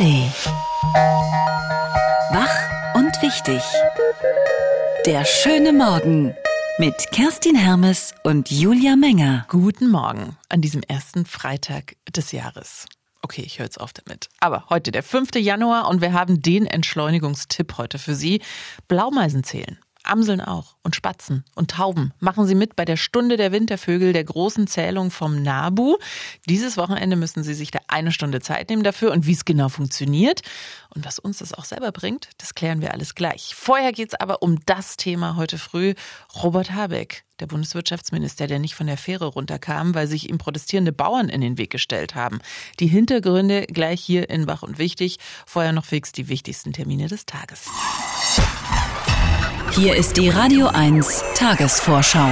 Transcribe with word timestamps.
ARD. 0.00 0.32
Wach 2.32 2.94
und 2.94 3.20
wichtig. 3.20 3.62
Der 5.04 5.26
schöne 5.26 5.74
Morgen 5.74 6.34
mit 6.78 6.94
Kerstin 7.12 7.54
Hermes 7.54 8.14
und 8.22 8.50
Julia 8.50 8.96
Menger. 8.96 9.44
Guten 9.50 9.90
Morgen 9.90 10.38
an 10.48 10.62
diesem 10.62 10.82
ersten 10.82 11.26
Freitag 11.26 11.96
des 12.08 12.32
Jahres. 12.32 12.86
Okay, 13.20 13.42
ich 13.42 13.58
höre 13.58 13.66
jetzt 13.66 13.78
auf 13.78 13.92
damit. 13.92 14.30
Aber 14.40 14.70
heute 14.70 14.90
der 14.90 15.02
5. 15.02 15.34
Januar 15.34 15.88
und 15.88 16.00
wir 16.00 16.14
haben 16.14 16.40
den 16.40 16.64
Entschleunigungstipp 16.64 17.76
heute 17.76 17.98
für 17.98 18.14
Sie. 18.14 18.40
Blaumeisen 18.88 19.44
zählen. 19.44 19.78
Amseln 20.04 20.40
auch 20.40 20.76
und 20.82 20.96
Spatzen 20.96 21.44
und 21.54 21.70
Tauben 21.72 22.12
machen 22.18 22.46
Sie 22.46 22.54
mit 22.54 22.76
bei 22.76 22.84
der 22.84 22.96
Stunde 22.96 23.36
der 23.36 23.52
Wintervögel 23.52 24.12
der 24.12 24.24
großen 24.24 24.66
Zählung 24.66 25.10
vom 25.10 25.42
NABU. 25.42 25.98
Dieses 26.48 26.76
Wochenende 26.76 27.16
müssen 27.16 27.42
Sie 27.42 27.54
sich 27.54 27.70
da 27.70 27.80
eine 27.88 28.12
Stunde 28.12 28.40
Zeit 28.40 28.70
nehmen 28.70 28.82
dafür 28.82 29.12
und 29.12 29.26
wie 29.26 29.32
es 29.32 29.44
genau 29.44 29.68
funktioniert 29.68 30.42
und 30.94 31.04
was 31.04 31.18
uns 31.18 31.38
das 31.38 31.54
auch 31.54 31.64
selber 31.64 31.92
bringt, 31.92 32.30
das 32.38 32.54
klären 32.54 32.80
wir 32.80 32.92
alles 32.92 33.14
gleich. 33.14 33.54
Vorher 33.54 33.92
geht 33.92 34.08
es 34.08 34.20
aber 34.20 34.42
um 34.42 34.58
das 34.66 34.96
Thema 34.96 35.36
heute 35.36 35.58
früh. 35.58 35.94
Robert 36.42 36.72
Habeck, 36.72 37.24
der 37.38 37.46
Bundeswirtschaftsminister, 37.46 38.46
der 38.46 38.58
nicht 38.58 38.74
von 38.74 38.86
der 38.86 38.96
Fähre 38.96 39.26
runterkam, 39.26 39.94
weil 39.94 40.06
sich 40.06 40.28
ihm 40.28 40.38
protestierende 40.38 40.92
Bauern 40.92 41.28
in 41.28 41.40
den 41.40 41.58
Weg 41.58 41.70
gestellt 41.70 42.14
haben. 42.14 42.40
Die 42.80 42.88
Hintergründe 42.88 43.66
gleich 43.66 44.00
hier 44.00 44.28
in 44.30 44.46
Wach 44.46 44.62
und 44.62 44.78
Wichtig. 44.78 45.18
Vorher 45.46 45.72
noch 45.72 45.84
fix 45.84 46.12
die 46.12 46.28
wichtigsten 46.28 46.72
Termine 46.72 47.08
des 47.08 47.26
Tages. 47.26 47.66
Hier 49.72 49.94
ist 49.94 50.16
die 50.16 50.28
Radio 50.28 50.66
1 50.66 51.22
Tagesvorschau. 51.36 52.28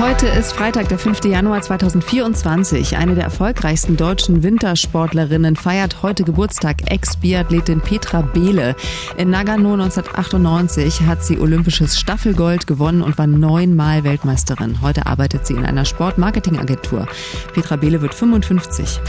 Heute 0.00 0.26
ist 0.26 0.52
Freitag, 0.52 0.88
der 0.88 0.98
5. 0.98 1.24
Januar 1.24 1.62
2024. 1.62 2.96
Eine 2.96 3.14
der 3.14 3.24
erfolgreichsten 3.24 3.96
deutschen 3.96 4.42
Wintersportlerinnen 4.42 5.54
feiert 5.54 6.02
heute 6.02 6.24
Geburtstag. 6.24 6.90
Ex-Biathletin 6.90 7.80
Petra 7.80 8.22
Behle. 8.22 8.74
In 9.16 9.30
Nagano 9.30 9.74
1998 9.74 11.02
hat 11.02 11.24
sie 11.24 11.38
olympisches 11.38 11.98
Staffelgold 11.98 12.66
gewonnen 12.66 13.00
und 13.00 13.16
war 13.16 13.28
neunmal 13.28 14.02
Weltmeisterin. 14.02 14.82
Heute 14.82 15.06
arbeitet 15.06 15.46
sie 15.46 15.54
in 15.54 15.64
einer 15.64 15.84
Sportmarketingagentur. 15.84 17.06
Petra 17.54 17.76
Behle 17.76 18.02
wird 18.02 18.14
55. 18.14 19.00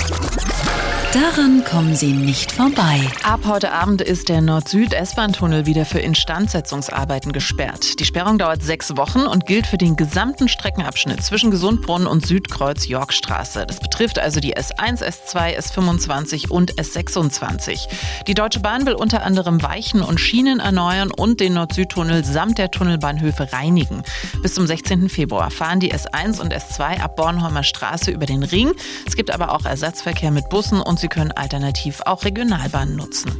Daran 1.14 1.64
kommen 1.64 1.96
Sie 1.96 2.12
nicht 2.12 2.52
vorbei. 2.52 3.00
Ab 3.24 3.40
heute 3.46 3.72
Abend 3.72 4.02
ist 4.02 4.28
der 4.28 4.42
Nord-Süd-S-Bahn-Tunnel 4.42 5.66
wieder 5.66 5.86
für 5.86 6.00
Instandsetzungsarbeiten 6.00 7.32
gesperrt. 7.32 8.02
Die 8.02 8.06
Sperrung 8.06 8.38
dauert 8.38 8.62
sechs 8.62 8.98
Wochen 8.98 9.22
und 9.22 9.46
gilt 9.46 9.68
für 9.68 9.78
den 9.78 9.96
gesamten 9.96 10.50
Streckenabschnitt 10.50 11.24
zwischen 11.24 11.50
Gesundbrunnen 11.50 12.08
und 12.08 12.26
Südkreuz 12.26 12.90
Yorkstraße. 12.90 13.66
Das 13.66 13.80
betrifft 13.80 14.20
also 14.20 14.42
die 14.42 14.58
S1, 14.58 15.02
S2, 15.02 15.58
S25 15.58 16.50
und 16.50 16.74
S26. 16.74 17.88
Die 18.28 18.34
Deutsche 18.34 18.60
Bahn 18.60 18.86
will 18.86 18.96
unter 18.96 19.24
anderem 19.24 19.64
Weichen 19.64 20.02
und 20.02 20.20
Schienen 20.20 20.60
erneuern 20.60 21.10
und 21.10 21.40
den 21.40 21.54
Nord-Süd-Tunnel 21.54 22.26
samt 22.26 22.58
der 22.58 22.70
Tunnelbahnhöfe 22.70 23.54
reinigen. 23.54 24.04
Bis 24.42 24.56
zum 24.56 24.68
16. 24.68 25.08
Februar 25.08 25.52
fahren 25.52 25.80
die 25.80 25.94
S1 25.94 26.42
und 26.42 26.54
S2 26.54 27.00
ab 27.00 27.16
Bornholmer 27.16 27.64
Straße 27.64 28.12
über 28.12 28.26
den 28.26 28.44
Ring. 28.44 28.74
Es 29.06 29.16
gibt 29.16 29.32
aber 29.32 29.54
auch 29.54 29.64
Ersatzverkehr 29.64 30.32
mit 30.32 30.50
Bussen 30.50 30.82
und 30.82 30.97
Sie 30.98 31.08
können 31.08 31.32
alternativ 31.32 32.02
auch 32.02 32.24
Regionalbahnen 32.24 32.96
nutzen. 32.96 33.32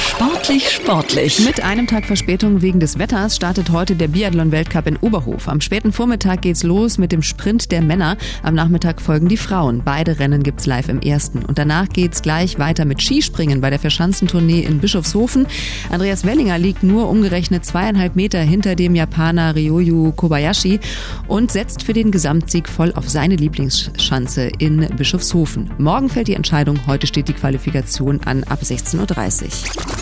Sportlich, 0.00 0.70
sportlich. 0.70 1.44
Mit 1.44 1.62
einem 1.62 1.86
Tag 1.86 2.06
Verspätung 2.06 2.62
wegen 2.62 2.80
des 2.80 2.98
Wetters 2.98 3.36
startet 3.36 3.70
heute 3.70 3.94
der 3.94 4.08
Biathlon-Weltcup 4.08 4.86
in 4.86 4.96
Oberhof. 4.96 5.46
Am 5.48 5.60
späten 5.60 5.92
Vormittag 5.92 6.42
geht's 6.42 6.62
los 6.62 6.98
mit 6.98 7.12
dem 7.12 7.22
Sprint 7.22 7.70
der 7.70 7.82
Männer. 7.82 8.16
Am 8.42 8.54
Nachmittag 8.54 9.00
folgen 9.00 9.28
die 9.28 9.36
Frauen. 9.36 9.82
Beide 9.84 10.18
Rennen 10.18 10.42
gibt's 10.42 10.66
live 10.66 10.88
im 10.88 11.00
ersten. 11.00 11.44
Und 11.44 11.58
danach 11.58 11.88
geht's 11.88 12.22
gleich 12.22 12.58
weiter 12.58 12.84
mit 12.84 13.02
Skispringen 13.02 13.60
bei 13.60 13.70
der 13.70 13.78
Verschanzentournee 13.78 14.60
in 14.60 14.78
Bischofshofen. 14.80 15.46
Andreas 15.90 16.24
Wellinger 16.24 16.58
liegt 16.58 16.82
nur 16.82 17.08
umgerechnet 17.08 17.64
zweieinhalb 17.64 18.16
Meter 18.16 18.40
hinter 18.40 18.74
dem 18.74 18.94
Japaner 18.94 19.54
Ryoyu 19.54 20.12
Kobayashi 20.12 20.80
und 21.28 21.52
setzt 21.52 21.82
für 21.82 21.92
den 21.92 22.10
Gesamtsieg 22.10 22.68
voll 22.68 22.92
auf 22.94 23.08
seine 23.08 23.36
Lieblingsschanze 23.36 24.50
in 24.58 24.80
Bischofshofen. 24.96 25.70
Morgen 25.78 26.08
fällt 26.08 26.28
die 26.28 26.34
Entscheidung. 26.34 26.86
Heute 26.86 27.06
steht 27.06 27.28
die 27.28 27.34
Qualifikation 27.34 28.20
an 28.24 28.44
ab 28.44 28.60
16.30 28.62 29.44
Uhr. 29.44 29.99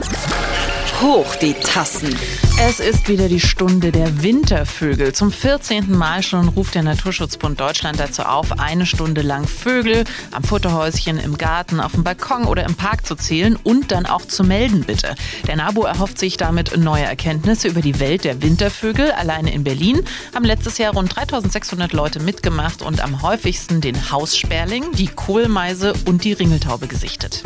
Hoch 1.01 1.37
die 1.37 1.55
Tassen. 1.55 2.15
Es 2.61 2.81
ist 2.81 3.09
wieder 3.09 3.29
die 3.29 3.39
Stunde 3.39 3.93
der 3.93 4.23
Wintervögel. 4.23 5.13
Zum 5.13 5.31
14. 5.31 5.97
Mal 5.97 6.25
schon 6.25 6.49
ruft 6.49 6.75
der 6.75 6.83
Naturschutzbund 6.83 7.61
Deutschland 7.61 8.01
dazu 8.01 8.23
auf, 8.23 8.59
eine 8.59 8.85
Stunde 8.85 9.23
lang 9.23 9.47
Vögel 9.47 10.05
am 10.33 10.43
Futterhäuschen, 10.43 11.19
im 11.19 11.39
Garten, 11.39 11.79
auf 11.79 11.93
dem 11.93 12.03
Balkon 12.03 12.45
oder 12.45 12.65
im 12.65 12.75
Park 12.75 13.07
zu 13.07 13.15
zählen 13.15 13.57
und 13.63 13.93
dann 13.93 14.07
auch 14.07 14.25
zu 14.25 14.43
melden, 14.43 14.83
bitte. 14.85 15.15
Der 15.47 15.57
NABU 15.57 15.85
erhofft 15.85 16.19
sich 16.19 16.37
damit 16.37 16.77
neue 16.77 17.05
Erkenntnisse 17.05 17.69
über 17.69 17.81
die 17.81 18.01
Welt 18.01 18.25
der 18.25 18.43
Wintervögel. 18.43 19.13
Alleine 19.13 19.55
in 19.55 19.63
Berlin 19.63 20.03
haben 20.35 20.45
letztes 20.45 20.79
Jahr 20.79 20.95
rund 20.95 21.15
3600 21.15 21.93
Leute 21.93 22.19
mitgemacht 22.19 22.83
und 22.83 23.01
am 23.01 23.23
häufigsten 23.23 23.81
den 23.81 24.11
Haussperling, 24.11 24.93
die 24.93 25.09
Kohlmeise 25.09 25.93
und 26.07 26.25
die 26.25 26.33
Ringeltaube 26.33 26.89
gesichtet. 26.89 27.45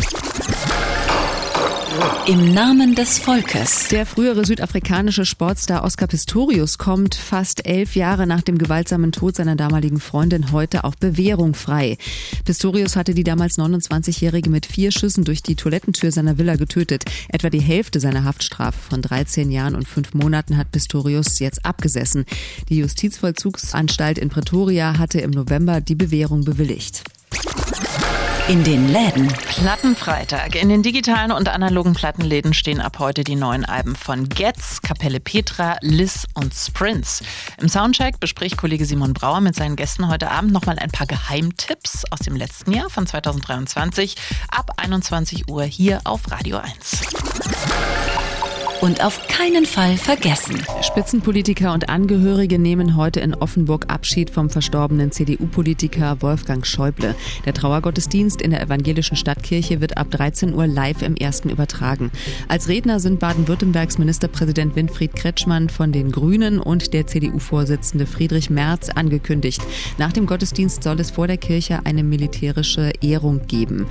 Im 2.27 2.55
Namen 2.55 2.95
des 2.95 3.19
Volkes. 3.19 3.89
Der 3.89 4.07
frühere 4.07 4.47
südafrikanische 4.47 5.27
Sportstar 5.27 5.85
Oscar 5.85 6.07
Pistorius 6.07 6.79
kommt 6.79 7.15
fast 7.15 7.67
elf 7.67 7.97
Jahre 7.97 8.27
nach 8.27 8.43
dem 8.43 8.59
gewaltsamen 8.59 9.13
Tod 9.13 9.37
seiner 9.37 9.57
damaligen 9.57 10.01
Freundin 10.01 10.53
heute 10.53 10.85
auf 10.85 10.97
Bewährung 10.97 11.55
frei. 11.55 11.99
Pistorius 12.45 12.97
hatte 12.97 13.15
die 13.15 13.25
damals 13.25 13.59
29-Jährige 13.59 14.49
mit 14.51 14.67
vier 14.67 14.93
Schüssen 14.93 15.25
durch 15.25 15.43
die 15.43 15.57
Toilettentür 15.57 16.13
seiner 16.13 16.39
Villa 16.39 16.57
getötet. 16.57 17.05
Etwa 17.29 17.51
die 17.51 17.61
Hälfte 17.61 18.01
seiner 18.01 18.25
Haftstrafe 18.25 18.79
von 18.79 19.03
13 19.03 19.51
Jahren 19.51 19.75
und 19.75 19.89
fünf 19.89 20.15
Monaten 20.15 20.57
hat 20.57 20.73
Pistorius 20.73 21.41
jetzt 21.41 21.65
abgesessen. 21.65 22.25
Die 22.69 22.79
Justizvollzugsanstalt 22.79 24.19
in 24.19 24.29
Pretoria 24.29 24.99
hatte 24.99 25.21
im 25.21 25.31
November 25.31 25.81
die 25.81 25.97
Bewährung 25.97 26.45
bewilligt. 26.45 27.03
In 28.49 28.65
den 28.65 28.89
Läden. 28.89 29.29
Plattenfreitag. 29.29 30.61
In 30.61 30.69
den 30.69 30.83
digitalen 30.83 31.31
und 31.31 31.49
analogen 31.49 31.95
Plattenläden 31.95 32.53
stehen 32.53 32.81
ab 32.81 32.99
heute 32.99 33.23
die 33.23 33.37
neuen 33.37 33.65
Alben 33.65 33.95
von 33.95 34.29
Getz, 34.29 34.83
Kapelle 34.83 35.21
Petra, 35.21 35.77
Liz 35.81 36.27
und 36.35 36.53
Sprints. 36.53 37.23
Im 37.61 37.69
Soundcheck 37.69 38.19
bespricht 38.19 38.57
Kollege 38.57 38.85
Simon 38.85 39.15
Brauer 39.15 39.41
mit 39.41 39.55
seinen 39.55 39.77
Gästen 39.77 40.09
heute 40.09 40.31
Abend 40.31 40.53
nochmal 40.53 40.79
ein 40.81 40.91
paar 40.91 41.07
Geheimtipps 41.07 42.05
aus 42.11 42.19
dem 42.19 42.35
letzten 42.35 42.73
Jahr 42.73 42.91
von 42.91 43.07
2023 43.07 44.17
ab 44.51 44.73
21 44.77 45.49
Uhr 45.49 45.63
hier 45.63 46.01
auf 46.05 46.31
Radio 46.31 46.59
1 46.59 47.42
und 48.83 49.05
auf 49.05 49.29
keinen 49.29 49.65
Fall 49.65 49.97
vergessen. 49.97 50.61
Spitzenpolitiker 50.83 51.73
und 51.73 51.89
Angehörige 51.89 52.59
nehmen 52.59 52.97
heute 52.97 53.21
in 53.21 53.33
Offenburg 53.33 53.85
Abschied 53.87 54.29
vom 54.29 54.51
verstorbenen 54.51 55.13
CDU-Politiker 55.13 56.21
Wolfgang 56.21 56.67
Schäuble. 56.67 57.15
Der 57.47 57.55
Trauergottesdienst 57.55 58.43
in 58.43 58.51
der 58.51 58.61
evangelischen 58.61 59.17
Stadtkirche 59.17 59.81
wird 59.81 59.99
ab 59.99 60.11
13 60.11 60.53
Uhr 60.53 60.67
live 60.67 61.03
im 61.03 61.15
ersten 61.15 61.49
übertragen. 61.49 62.11
Als 62.49 62.67
Redner 62.67 62.99
sind 62.99 63.21
Baden-Württembergs 63.21 63.99
Ministerpräsident 63.99 64.75
Winfried 64.75 65.15
Kretschmann 65.15 65.69
von 65.69 65.93
den 65.93 66.11
Grünen 66.11 66.59
und 66.59 66.93
der 66.93 67.07
CDU-Vorsitzende 67.07 68.07
Friedrich 68.07 68.51
Merz 68.51 68.89
angekündigt. 68.89 69.63
Nach 69.99 70.13
dem 70.13 70.27
Gottesdienst 70.27 70.83
soll 70.83 70.99
es 70.99 71.13
vor 71.13 71.29
der 71.29 71.39
Kirche 71.39 71.81
eine 71.85 72.03
militärische 72.03 72.91
Ehrung 73.01 73.47
geben. 73.47 73.87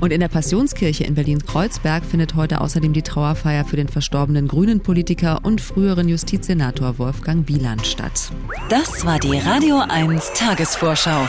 Und 0.00 0.12
in 0.12 0.18
der 0.18 0.28
Passionskirche 0.28 1.04
in 1.04 1.14
Berlin-Kreuzberg 1.14 2.04
findet 2.04 2.34
heute 2.34 2.60
außerdem 2.60 2.92
die 2.92 3.02
Trauerfeier 3.02 3.64
für 3.64 3.76
den 3.76 3.86
verstorbenen 3.86 4.31
verstorbenen 4.32 4.48
grünen 4.48 4.80
Politiker 4.80 5.40
und 5.42 5.60
früheren 5.60 6.08
Justizsenator 6.08 6.98
Wolfgang 6.98 7.46
Wieland 7.48 7.86
statt. 7.86 8.30
Das 8.68 9.04
war 9.04 9.18
die 9.18 9.38
Radio 9.38 9.80
1 9.88 10.32
Tagesvorschau. 10.34 11.28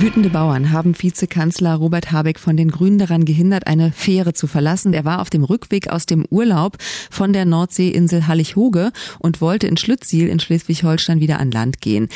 Wütende 0.00 0.30
Bauern 0.30 0.70
haben 0.70 0.94
Vizekanzler 0.96 1.74
Robert 1.74 2.12
Habeck 2.12 2.38
von 2.38 2.56
den 2.56 2.70
Grünen 2.70 2.98
daran 2.98 3.24
gehindert, 3.24 3.66
eine 3.66 3.90
Fähre 3.90 4.32
zu 4.32 4.46
verlassen. 4.46 4.94
Er 4.94 5.04
war 5.04 5.20
auf 5.20 5.28
dem 5.28 5.42
Rückweg 5.42 5.88
aus 5.88 6.06
dem 6.06 6.24
Urlaub 6.30 6.76
von 7.10 7.32
der 7.32 7.44
Nordseeinsel 7.44 8.28
Hallig-Hoge 8.28 8.92
und 9.18 9.40
wollte 9.40 9.66
in 9.66 9.76
Schlüttsiel 9.76 10.28
in 10.28 10.38
Schleswig-Holstein 10.38 11.18
wieder 11.18 11.40
an 11.40 11.50
Land 11.50 11.80
gehen. 11.80 12.08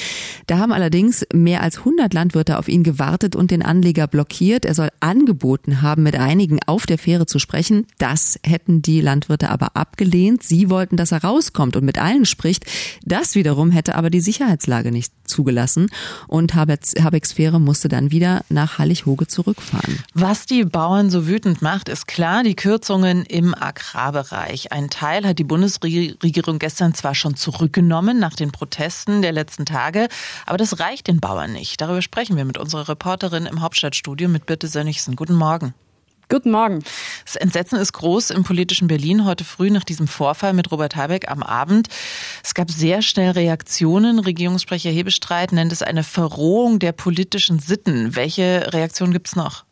Da 0.46 0.58
haben 0.58 0.70
allerdings 0.70 1.26
mehr 1.34 1.60
als 1.60 1.78
100 1.78 2.14
Landwirte 2.14 2.56
auf 2.60 2.68
ihn 2.68 2.84
gewartet 2.84 3.34
und 3.34 3.50
den 3.50 3.64
Anleger 3.64 4.06
blockiert. 4.06 4.64
Er 4.64 4.76
soll 4.76 4.90
angeboten 5.00 5.82
haben, 5.82 6.04
mit 6.04 6.14
einigen 6.14 6.60
auf 6.64 6.86
der 6.86 6.98
Fähre 6.98 7.26
zu 7.26 7.40
sprechen. 7.40 7.88
Das 7.98 8.38
hätten 8.44 8.82
die 8.82 9.00
Landwirte 9.00 9.50
aber 9.50 9.76
abgelehnt. 9.76 10.44
Sie 10.44 10.70
wollten, 10.70 10.96
dass 10.96 11.10
er 11.10 11.24
rauskommt 11.24 11.74
und 11.74 11.84
mit 11.84 11.98
allen 12.00 12.26
spricht. 12.26 12.64
Das 13.04 13.34
wiederum 13.34 13.72
hätte 13.72 13.96
aber 13.96 14.10
die 14.10 14.20
Sicherheitslage 14.20 14.92
nicht 14.92 15.12
zugelassen 15.24 15.88
und 16.28 16.54
Habecks 16.54 17.32
Fähre 17.32 17.60
muss 17.60 17.71
musste 17.72 17.88
dann 17.88 18.10
wieder 18.10 18.44
nach 18.50 18.76
Hallig-Hoge 18.76 19.26
zurückfahren. 19.26 20.04
Was 20.12 20.44
die 20.44 20.62
Bauern 20.62 21.08
so 21.08 21.26
wütend 21.26 21.62
macht, 21.62 21.88
ist 21.88 22.06
klar, 22.06 22.42
die 22.42 22.54
Kürzungen 22.54 23.24
im 23.24 23.54
Agrarbereich. 23.54 24.72
Ein 24.72 24.90
Teil 24.90 25.26
hat 25.26 25.38
die 25.38 25.44
Bundesregierung 25.44 26.58
gestern 26.58 26.92
zwar 26.92 27.14
schon 27.14 27.34
zurückgenommen 27.34 28.18
nach 28.18 28.34
den 28.34 28.52
Protesten 28.52 29.22
der 29.22 29.32
letzten 29.32 29.64
Tage, 29.64 30.08
aber 30.44 30.58
das 30.58 30.80
reicht 30.80 31.06
den 31.06 31.18
Bauern 31.18 31.54
nicht. 31.54 31.80
Darüber 31.80 32.02
sprechen 32.02 32.36
wir 32.36 32.44
mit 32.44 32.58
unserer 32.58 32.90
Reporterin 32.90 33.46
im 33.46 33.62
Hauptstadtstudio 33.62 34.28
mit 34.28 34.44
Birte 34.44 34.68
Sönnigsen. 34.68 35.16
Guten 35.16 35.34
Morgen. 35.34 35.72
Guten 36.32 36.50
Morgen. 36.50 36.82
Das 37.26 37.36
Entsetzen 37.36 37.78
ist 37.78 37.92
groß 37.92 38.30
im 38.30 38.42
politischen 38.42 38.88
Berlin 38.88 39.26
heute 39.26 39.44
früh 39.44 39.68
nach 39.68 39.84
diesem 39.84 40.08
Vorfall 40.08 40.54
mit 40.54 40.72
Robert 40.72 40.96
Habeck 40.96 41.30
am 41.30 41.42
Abend. 41.42 41.88
Es 42.42 42.54
gab 42.54 42.70
sehr 42.70 43.02
schnell 43.02 43.32
Reaktionen. 43.32 44.18
Regierungssprecher 44.18 44.88
Hebestreit 44.88 45.52
nennt 45.52 45.72
es 45.72 45.82
eine 45.82 46.02
Verrohung 46.02 46.78
der 46.78 46.92
politischen 46.92 47.58
Sitten. 47.58 48.16
Welche 48.16 48.72
Reaktion 48.72 49.12
gibt 49.12 49.28
es 49.28 49.36
noch? 49.36 49.66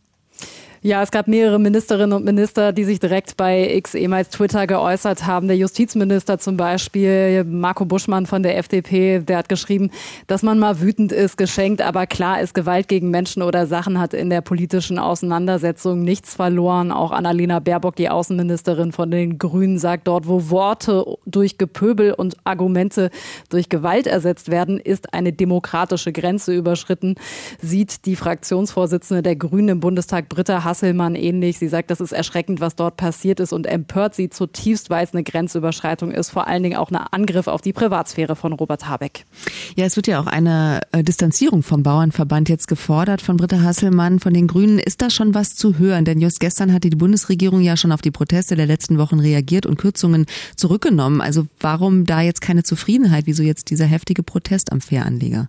Ja, 0.83 1.03
es 1.03 1.11
gab 1.11 1.29
mehrere 1.29 1.59
Ministerinnen 1.59 2.15
und 2.15 2.25
Minister, 2.25 2.73
die 2.73 2.85
sich 2.85 2.99
direkt 2.99 3.37
bei 3.37 3.75
X, 3.75 3.95
ehemals 3.95 4.31
Twitter, 4.31 4.67
geäußert 4.67 5.27
haben. 5.27 5.47
Der 5.47 5.59
Justizminister 5.59 6.39
zum 6.39 6.57
Beispiel, 6.57 7.45
Marco 7.45 7.85
Buschmann 7.85 8.25
von 8.25 8.43
der 8.43 8.57
FDP, 8.57 9.19
der 9.19 9.37
hat 9.37 9.51
geschrieben, 9.51 9.91
dass 10.27 10.43
man 10.43 10.59
mal 10.59 10.81
wütend 10.81 11.13
ist, 11.13 11.37
geschenkt, 11.37 11.83
aber 11.83 12.07
klar 12.07 12.41
ist, 12.41 12.55
Gewalt 12.55 12.89
gegen 12.89 13.11
Menschen 13.11 13.43
oder 13.43 13.67
Sachen 13.67 14.01
hat 14.01 14.15
in 14.15 14.31
der 14.31 14.41
politischen 14.41 14.99
Auseinandersetzung 14.99 16.01
nichts 16.03 16.35
verloren. 16.35 16.93
Auch 16.93 17.11
Annalena 17.11 17.59
Baerbock, 17.59 17.97
die 17.97 18.09
Außenministerin 18.09 18.93
von 18.93 19.11
den 19.11 19.37
Grünen, 19.37 19.79
sagt 19.79 20.09
dort, 20.09 20.27
wo 20.29 20.49
Worte 20.49 21.05
durch 21.27 21.59
Gepöbel 21.59 22.15
und 22.15 22.39
Argumente 22.45 23.11
durch 23.51 23.69
Gewalt 23.69 24.07
ersetzt 24.07 24.51
werden, 24.51 24.81
ist 24.81 25.13
eine 25.13 25.35
demokratische 25.35 26.11
Grenze 26.11 26.55
überschritten, 26.55 27.17
sieht 27.61 28.07
die 28.07 28.17
Fraktionsvorsitzende 28.17 29.23
der 29.23 29.37
Grünen 29.37 29.69
im 29.69 29.81
Bundestag, 29.81 30.31
Britta 30.31 30.70
Hasselmann 30.71 31.17
ähnlich. 31.17 31.59
Sie 31.59 31.69
sagt, 31.69 31.91
das 31.91 32.01
ist 32.01 32.13
erschreckend, 32.13 32.61
was 32.61 32.77
dort 32.77 32.97
passiert 32.97 33.41
ist 33.41 33.53
und 33.53 33.67
empört 33.67 34.15
sie 34.15 34.31
zutiefst, 34.31 34.89
weil 34.89 35.05
es 35.05 35.13
eine 35.13 35.25
Grenzüberschreitung 35.25 36.13
ist. 36.13 36.31
Vor 36.31 36.47
allen 36.47 36.63
Dingen 36.63 36.77
auch 36.77 36.91
ein 36.91 36.97
Angriff 36.97 37.49
auf 37.49 37.61
die 37.61 37.73
Privatsphäre 37.73 38.37
von 38.37 38.53
Robert 38.53 38.89
Habeck. 38.89 39.25
Ja, 39.77 39.85
es 39.85 39.97
wird 39.97 40.07
ja 40.07 40.21
auch 40.21 40.27
eine 40.27 40.81
äh, 40.93 41.03
Distanzierung 41.03 41.63
vom 41.63 41.83
Bauernverband 41.83 42.49
jetzt 42.49 42.69
gefordert 42.69 43.21
von 43.21 43.37
Britta 43.37 43.61
Hasselmann 43.63 44.21
von 44.21 44.33
den 44.33 44.47
Grünen. 44.47 44.79
Ist 44.79 45.03
da 45.03 45.11
schon 45.11 45.35
was 45.35 45.57
zu 45.57 45.79
hören? 45.79 46.05
Denn 46.05 46.21
just 46.21 46.41
gestern 46.41 46.73
hatte 46.73 46.89
die 46.89 46.97
Bundesregierung 46.97 47.61
ja 47.61 47.77
schon 47.77 47.93
auf 47.93 48.01
die 48.01 48.13
Proteste 48.13 48.55
der 48.55 48.67
letzten 48.67 48.99
Wochen 48.99 49.19
reagiert 49.19 49.67
und 49.67 49.77
Kürzungen 49.77 50.27
zurückgenommen. 50.57 51.21
Also 51.21 51.47
warum 51.59 52.05
da 52.05 52.21
jetzt 52.21 52.41
keine 52.41 52.63
Zufriedenheit? 52.63 53.27
Wieso 53.27 53.43
jetzt 53.43 53.71
dieser 53.71 53.87
heftige 53.87 54.23
Protest 54.23 54.71
am 54.73 54.81
Fähranleger? 54.81 55.49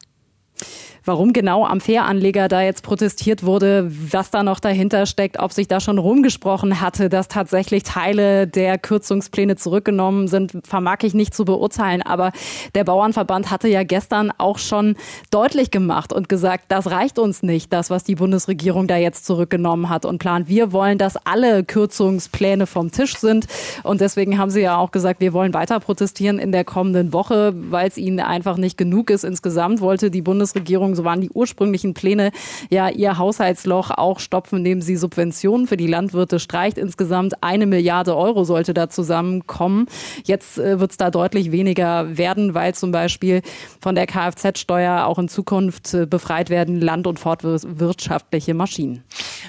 Warum 1.05 1.33
genau 1.33 1.65
am 1.65 1.81
Fähranleger 1.81 2.47
da 2.47 2.61
jetzt 2.61 2.83
protestiert 2.83 3.43
wurde, 3.43 3.89
was 3.89 4.29
da 4.31 4.43
noch 4.43 4.59
dahinter 4.59 5.05
steckt, 5.05 5.39
ob 5.39 5.51
sich 5.51 5.67
da 5.67 5.79
schon 5.79 5.97
rumgesprochen 5.97 6.81
hatte, 6.81 7.09
dass 7.09 7.27
tatsächlich 7.27 7.83
Teile 7.83 8.47
der 8.47 8.77
Kürzungspläne 8.77 9.55
zurückgenommen 9.55 10.27
sind, 10.27 10.53
vermag 10.63 10.97
ich 11.03 11.13
nicht 11.13 11.33
zu 11.33 11.45
beurteilen. 11.45 12.01
Aber 12.01 12.31
der 12.75 12.83
Bauernverband 12.83 13.49
hatte 13.49 13.67
ja 13.67 13.83
gestern 13.83 14.31
auch 14.37 14.59
schon 14.59 14.95
deutlich 15.31 15.71
gemacht 15.71 16.13
und 16.13 16.29
gesagt, 16.29 16.65
das 16.69 16.91
reicht 16.91 17.17
uns 17.17 17.41
nicht, 17.43 17.73
das, 17.73 17.89
was 17.89 18.03
die 18.03 18.15
Bundesregierung 18.15 18.87
da 18.87 18.97
jetzt 18.97 19.25
zurückgenommen 19.25 19.89
hat 19.89 20.05
und 20.05 20.19
plant. 20.19 20.47
Wir 20.47 20.71
wollen, 20.71 20.97
dass 20.97 21.17
alle 21.25 21.63
Kürzungspläne 21.63 22.67
vom 22.67 22.91
Tisch 22.91 23.17
sind. 23.17 23.47
Und 23.83 24.01
deswegen 24.01 24.37
haben 24.37 24.51
sie 24.51 24.61
ja 24.61 24.77
auch 24.77 24.91
gesagt, 24.91 25.19
wir 25.19 25.33
wollen 25.33 25.53
weiter 25.53 25.79
protestieren 25.79 26.37
in 26.37 26.51
der 26.51 26.63
kommenden 26.63 27.13
Woche, 27.13 27.53
weil 27.55 27.87
es 27.87 27.97
ihnen 27.97 28.19
einfach 28.19 28.57
nicht 28.57 28.77
genug 28.77 29.09
ist. 29.09 29.23
Insgesamt 29.23 29.81
wollte 29.81 30.11
die 30.11 30.21
Bundesregierung 30.53 30.81
Regierung, 30.81 30.95
so 30.95 31.03
waren 31.03 31.21
die 31.21 31.29
ursprünglichen 31.29 31.93
Pläne, 31.93 32.31
ja 32.69 32.89
ihr 32.89 33.17
Haushaltsloch 33.17 33.91
auch 33.91 34.19
stopfen, 34.19 34.59
indem 34.59 34.81
sie 34.81 34.95
Subventionen 34.95 35.67
für 35.67 35.77
die 35.77 35.87
Landwirte 35.87 36.39
streicht. 36.39 36.77
Insgesamt 36.77 37.43
eine 37.43 37.65
Milliarde 37.65 38.15
Euro 38.15 38.43
sollte 38.43 38.73
da 38.73 38.89
zusammenkommen. 38.89 39.87
Jetzt 40.23 40.57
äh, 40.57 40.79
wird 40.79 40.91
es 40.91 40.97
da 40.97 41.11
deutlich 41.11 41.51
weniger 41.51 42.17
werden, 42.17 42.53
weil 42.53 42.73
zum 42.75 42.91
Beispiel 42.91 43.41
von 43.79 43.95
der 43.95 44.07
Kfz-Steuer 44.07 45.05
auch 45.05 45.19
in 45.19 45.27
Zukunft 45.27 45.93
äh, 45.93 46.05
befreit 46.05 46.49
werden 46.49 46.79
land- 46.79 47.07
und 47.07 47.19
fortwirtschaftliche 47.19 48.53
Maschinen. 48.53 49.03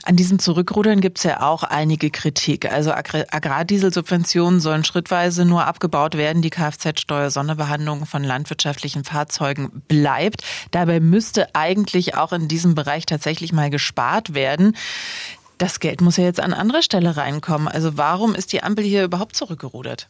An 0.05 0.17
diesem 0.17 0.39
Zurückrudern 0.39 1.01
gibt 1.01 1.19
es 1.19 1.25
ja 1.25 1.43
auch 1.43 1.63
einige 1.63 2.11
Kritik. 2.11 2.71
Also 2.71 2.93
Agrardieselsubventionen 2.93 4.61
sollen 4.61 4.85
schrittweise 4.85 5.45
nur 5.45 5.67
abgebaut 5.67 6.17
werden. 6.17 6.43
Die 6.43 6.51
Kfz-Steuer 6.51 7.31
Sonderbehandlung 7.31 8.07
von 8.07 8.25
landwirtschaftlichen 8.25 9.05
Fahrzeugen 9.05 9.83
bleibt. 9.89 10.43
Dabei 10.71 11.01
müsste 11.01 11.55
eigentlich 11.55 12.17
auch 12.17 12.33
in 12.33 12.49
diesem 12.49 12.75
Bereich 12.75 13.07
tatsächlich 13.07 13.53
mal 13.53 13.71
gespart 13.71 14.35
werden. 14.35 14.77
Das 15.59 15.79
Geld 15.79 16.01
muss 16.01 16.17
ja 16.17 16.25
jetzt 16.25 16.41
an 16.41 16.53
anderer 16.53 16.83
Stelle 16.83 17.17
reinkommen. 17.17 17.69
Also 17.69 17.97
warum 17.97 18.35
ist 18.35 18.53
die 18.53 18.63
Ampel 18.63 18.85
hier 18.85 19.05
überhaupt 19.05 19.37
zurückgerudert? 19.37 20.09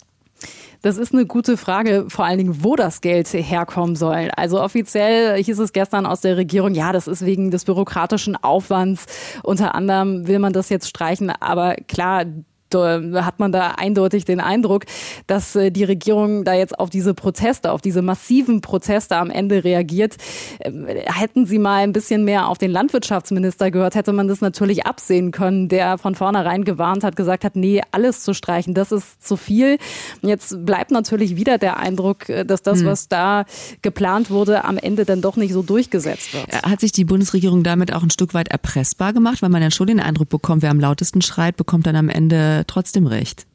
Das 0.82 0.98
ist 0.98 1.12
eine 1.12 1.26
gute 1.26 1.56
Frage, 1.56 2.06
vor 2.08 2.24
allen 2.24 2.38
Dingen, 2.38 2.64
wo 2.64 2.74
das 2.74 3.00
Geld 3.00 3.28
herkommen 3.28 3.94
soll. 3.94 4.30
Also 4.36 4.60
offiziell 4.60 5.42
hieß 5.42 5.60
es 5.60 5.72
gestern 5.72 6.06
aus 6.06 6.20
der 6.20 6.36
Regierung, 6.36 6.74
ja, 6.74 6.92
das 6.92 7.06
ist 7.06 7.24
wegen 7.24 7.52
des 7.52 7.64
bürokratischen 7.64 8.36
Aufwands. 8.36 9.06
Unter 9.44 9.76
anderem 9.76 10.26
will 10.26 10.40
man 10.40 10.52
das 10.52 10.70
jetzt 10.70 10.88
streichen. 10.88 11.30
Aber 11.30 11.76
klar, 11.86 12.24
hat 12.74 13.38
man 13.38 13.52
da 13.52 13.72
eindeutig 13.76 14.24
den 14.24 14.40
Eindruck, 14.40 14.84
dass 15.26 15.56
äh, 15.56 15.70
die 15.70 15.84
Regierung 15.84 16.44
da 16.44 16.54
jetzt 16.54 16.78
auf 16.78 16.90
diese 16.90 17.14
Proteste, 17.14 17.72
auf 17.72 17.80
diese 17.80 18.02
massiven 18.02 18.60
Proteste 18.60 19.16
am 19.16 19.30
Ende 19.30 19.64
reagiert. 19.64 20.16
Ähm, 20.60 20.86
hätten 20.86 21.46
sie 21.46 21.58
mal 21.58 21.82
ein 21.82 21.92
bisschen 21.92 22.24
mehr 22.24 22.48
auf 22.48 22.58
den 22.58 22.70
Landwirtschaftsminister 22.70 23.70
gehört, 23.70 23.94
hätte 23.94 24.12
man 24.12 24.28
das 24.28 24.40
natürlich 24.40 24.86
absehen 24.86 25.30
können, 25.30 25.68
der 25.68 25.98
von 25.98 26.14
vornherein 26.14 26.64
gewarnt 26.64 27.04
hat, 27.04 27.16
gesagt 27.16 27.44
hat, 27.44 27.56
nee, 27.56 27.80
alles 27.90 28.22
zu 28.22 28.34
streichen, 28.34 28.74
das 28.74 28.92
ist 28.92 29.24
zu 29.24 29.36
viel. 29.36 29.78
Jetzt 30.22 30.64
bleibt 30.64 30.90
natürlich 30.90 31.36
wieder 31.36 31.58
der 31.58 31.78
Eindruck, 31.78 32.28
äh, 32.28 32.44
dass 32.44 32.62
das, 32.62 32.80
hm. 32.80 32.86
was 32.86 33.08
da 33.08 33.44
geplant 33.82 34.30
wurde, 34.30 34.64
am 34.64 34.78
Ende 34.78 35.04
dann 35.04 35.20
doch 35.20 35.36
nicht 35.36 35.52
so 35.52 35.62
durchgesetzt 35.62 36.34
wird. 36.34 36.62
Hat 36.62 36.80
sich 36.80 36.92
die 36.92 37.04
Bundesregierung 37.04 37.62
damit 37.62 37.92
auch 37.92 38.02
ein 38.02 38.10
Stück 38.10 38.34
weit 38.34 38.48
erpressbar 38.48 39.12
gemacht, 39.12 39.42
weil 39.42 39.48
man 39.48 39.62
ja 39.62 39.70
schon 39.70 39.86
den 39.86 40.00
Eindruck 40.00 40.28
bekommt, 40.28 40.62
wer 40.62 40.70
am 40.70 40.80
lautesten 40.80 41.22
schreit, 41.22 41.56
bekommt 41.56 41.86
dann 41.86 41.96
am 41.96 42.08
Ende 42.08 42.61
trotzdem 42.66 43.06
recht. 43.06 43.46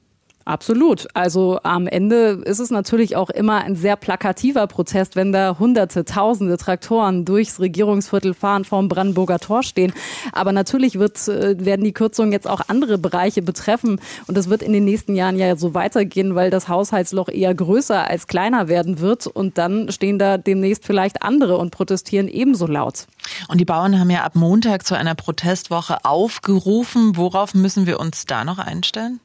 Absolut. 0.47 1.09
Also 1.13 1.59
am 1.63 1.87
Ende 1.87 2.41
ist 2.45 2.59
es 2.59 2.71
natürlich 2.71 3.17
auch 3.17 3.29
immer 3.29 3.65
ein 3.65 3.75
sehr 3.75 3.97
plakativer 3.97 4.65
Protest, 4.67 5.17
wenn 5.17 5.33
da 5.33 5.57
hunderte, 5.59 6.05
tausende 6.05 6.55
Traktoren 6.55 7.25
durchs 7.25 7.59
Regierungsviertel 7.59 8.33
fahren, 8.33 8.63
vorm 8.63 8.87
Brandenburger 8.87 9.39
Tor 9.39 9.61
stehen. 9.61 9.91
Aber 10.31 10.53
natürlich 10.53 10.97
wird, 10.97 11.27
äh, 11.27 11.57
werden 11.65 11.83
die 11.83 11.91
Kürzungen 11.91 12.31
jetzt 12.31 12.47
auch 12.47 12.61
andere 12.69 12.97
Bereiche 12.97 13.41
betreffen. 13.41 13.99
Und 14.27 14.37
das 14.37 14.49
wird 14.49 14.61
in 14.63 14.71
den 14.71 14.85
nächsten 14.85 15.15
Jahren 15.15 15.37
ja 15.37 15.53
so 15.57 15.73
weitergehen, 15.73 16.33
weil 16.33 16.49
das 16.49 16.69
Haushaltsloch 16.69 17.27
eher 17.27 17.53
größer 17.53 18.07
als 18.07 18.27
kleiner 18.27 18.69
werden 18.69 19.01
wird. 19.01 19.27
Und 19.27 19.57
dann 19.57 19.91
stehen 19.91 20.17
da 20.17 20.37
demnächst 20.37 20.85
vielleicht 20.85 21.23
andere 21.23 21.57
und 21.57 21.71
protestieren 21.71 22.29
ebenso 22.29 22.67
laut. 22.67 23.07
Und 23.49 23.59
die 23.59 23.65
Bauern 23.65 23.99
haben 23.99 24.09
ja 24.09 24.23
ab 24.23 24.35
Montag 24.35 24.87
zu 24.87 24.95
einer 24.95 25.13
Protestwoche 25.13 26.05
aufgerufen. 26.05 27.17
Worauf 27.17 27.53
müssen 27.53 27.85
wir 27.85 27.99
uns 27.99 28.25
da 28.25 28.45
noch 28.45 28.59
einstellen? 28.59 29.19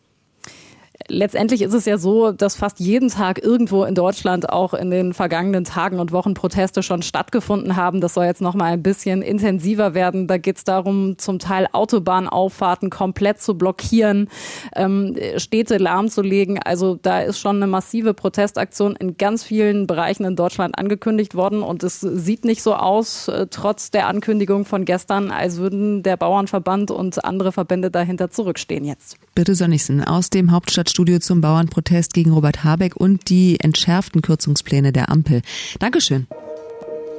Letztendlich 1.09 1.63
ist 1.63 1.75
es 1.75 1.85
ja 1.85 1.99
so, 1.99 2.33
dass 2.33 2.57
fast 2.57 2.81
jeden 2.81 3.09
Tag 3.09 3.43
irgendwo 3.43 3.85
in 3.85 3.95
Deutschland 3.95 4.49
auch 4.51 4.75
in 4.75 4.91
den 4.91 5.13
vergangenen 5.13 5.65
Tagen 5.65 6.01
und 6.01 6.13
Wochen 6.13 6.35
Proteste 6.35 6.83
schon 6.83 7.03
stattgefunden 7.03 7.77
haben. 7.77 8.01
Das 8.01 8.15
soll 8.15 8.25
jetzt 8.25 8.41
noch 8.41 8.55
mal 8.55 8.73
ein 8.73 8.83
bisschen 8.83 9.23
intensiver 9.23 9.95
werden. 9.95 10.27
Da 10.27 10.39
geht 10.39 10.57
es 10.57 10.65
darum, 10.65 11.19
zum 11.19 11.39
Teil 11.39 11.69
Autobahnauffahrten 11.73 12.91
komplett 12.91 13.41
zu 13.41 13.55
blockieren, 13.55 14.29
ähm, 14.77 15.17
Städte 15.37 15.79
lahmzulegen. 15.79 16.59
Also 16.59 16.99
da 17.01 17.21
ist 17.21 17.39
schon 17.39 17.57
eine 17.57 17.67
massive 17.67 18.15
Protestaktion 18.15 18.97
in 18.97 19.17
ganz 19.17 19.45
vielen 19.45 19.87
Bereichen 19.87 20.25
in 20.25 20.37
Deutschland 20.37 20.79
angekündigt 20.79 21.35
worden 21.35 21.63
und 21.63 21.83
es 21.83 22.01
sieht 22.01 22.45
nicht 22.45 22.63
so 22.63 22.75
aus, 22.75 23.29
äh, 23.29 23.47
trotz 23.51 23.91
der 23.91 24.07
Ankündigung 24.09 24.65
von 24.65 24.85
gestern, 24.85 25.31
als 25.31 25.59
würden 25.59 26.03
der 26.03 26.17
Bauernverband 26.17 26.91
und 26.91 27.25
andere 27.25 27.53
Verbände 27.53 27.91
dahinter 27.91 28.31
zurückstehen 28.31 28.85
jetzt. 28.85 29.17
Bitte 29.35 29.55
Sönnigsen 29.55 30.05
aus 30.05 30.31
dem 30.31 30.53
Hauptstadtstudio 30.93 31.21
zum 31.21 31.41
Bauernprotest 31.41 32.13
gegen 32.13 32.33
Robert 32.33 32.65
Habeck 32.65 32.97
und 32.97 33.31
die 33.31 33.59
entschärften 33.61 34.21
Kürzungspläne 34.21 34.93
der 34.93 35.09
Ampel. 35.09 35.41
Dankeschön. 35.79 36.27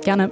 Gerne. 0.03 0.31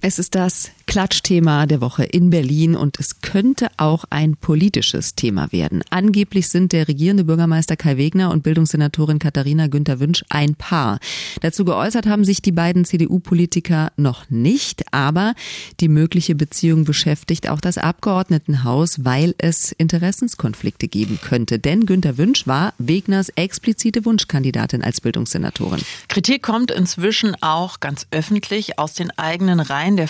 Es 0.00 0.18
ist 0.18 0.34
das 0.34 0.70
Klatschthema 0.90 1.66
der 1.66 1.80
Woche 1.80 2.02
in 2.02 2.30
Berlin 2.30 2.74
und 2.74 2.98
es 2.98 3.20
könnte 3.20 3.68
auch 3.76 4.06
ein 4.10 4.34
politisches 4.34 5.14
Thema 5.14 5.52
werden. 5.52 5.84
Angeblich 5.90 6.48
sind 6.48 6.72
der 6.72 6.88
regierende 6.88 7.22
Bürgermeister 7.22 7.76
Kai 7.76 7.96
Wegner 7.96 8.32
und 8.32 8.42
Bildungssenatorin 8.42 9.20
Katharina 9.20 9.68
Günther 9.68 10.00
Wünsch 10.00 10.24
ein 10.30 10.56
Paar. 10.56 10.98
Dazu 11.42 11.64
geäußert 11.64 12.06
haben 12.06 12.24
sich 12.24 12.42
die 12.42 12.50
beiden 12.50 12.84
CDU-Politiker 12.84 13.92
noch 13.96 14.28
nicht, 14.30 14.92
aber 14.92 15.34
die 15.78 15.86
mögliche 15.86 16.34
Beziehung 16.34 16.82
beschäftigt 16.82 17.48
auch 17.48 17.60
das 17.60 17.78
Abgeordnetenhaus, 17.78 19.04
weil 19.04 19.36
es 19.38 19.70
Interessenskonflikte 19.70 20.88
geben 20.88 21.20
könnte. 21.22 21.60
Denn 21.60 21.86
Günther 21.86 22.18
Wünsch 22.18 22.48
war 22.48 22.74
Wegners 22.78 23.28
explizite 23.36 24.04
Wunschkandidatin 24.04 24.82
als 24.82 25.00
Bildungssenatorin. 25.00 25.82
Kritik 26.08 26.42
kommt 26.42 26.72
inzwischen 26.72 27.40
auch 27.40 27.78
ganz 27.78 28.08
öffentlich 28.10 28.80
aus 28.80 28.94
den 28.94 29.16
eigenen 29.16 29.60
Reihen. 29.60 29.96
Der 29.96 30.08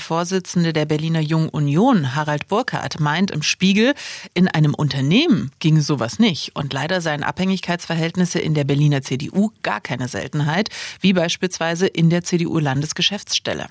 Vorsitzende 0.70 0.72
der 0.72 0.86
Berliner 0.86 1.20
Jungen 1.20 1.48
Union, 1.48 2.14
Harald 2.14 2.48
Burkhardt, 2.48 3.00
meint 3.00 3.30
im 3.30 3.42
Spiegel, 3.42 3.94
in 4.34 4.48
einem 4.48 4.74
Unternehmen 4.74 5.50
ging 5.58 5.80
sowas 5.80 6.18
nicht. 6.18 6.54
Und 6.54 6.72
leider 6.72 7.00
seien 7.00 7.22
Abhängigkeitsverhältnisse 7.22 8.38
in 8.38 8.54
der 8.54 8.64
Berliner 8.64 9.02
CDU 9.02 9.50
gar 9.62 9.80
keine 9.80 10.08
Seltenheit, 10.08 10.68
wie 11.00 11.12
beispielsweise 11.12 11.86
in 11.86 12.10
der 12.10 12.22
CDU-Landesgeschäftsstelle. 12.22 13.66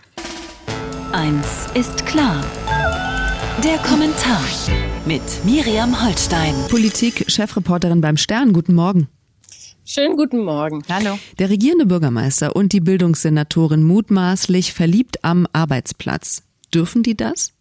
Eins 1.11 1.67
ist 1.73 2.05
klar. 2.05 2.43
Der 3.63 3.77
Kommentar 3.77 4.43
mit 5.05 5.21
Miriam 5.45 6.05
Holstein. 6.05 6.53
Politik-Chefreporterin 6.69 8.01
beim 8.01 8.17
Stern. 8.17 8.53
Guten 8.53 8.75
Morgen. 8.75 9.07
Schönen 9.85 10.17
guten 10.17 10.43
Morgen. 10.43 10.83
Hallo. 10.89 11.17
Der 11.39 11.49
regierende 11.49 11.85
Bürgermeister 11.85 12.55
und 12.55 12.73
die 12.73 12.81
Bildungssenatorin 12.81 13.83
mutmaßlich 13.83 14.73
verliebt 14.73 15.23
am 15.23 15.47
Arbeitsplatz. 15.51 16.43
Dürfen 16.73 17.03
die 17.03 17.15
das? 17.15 17.53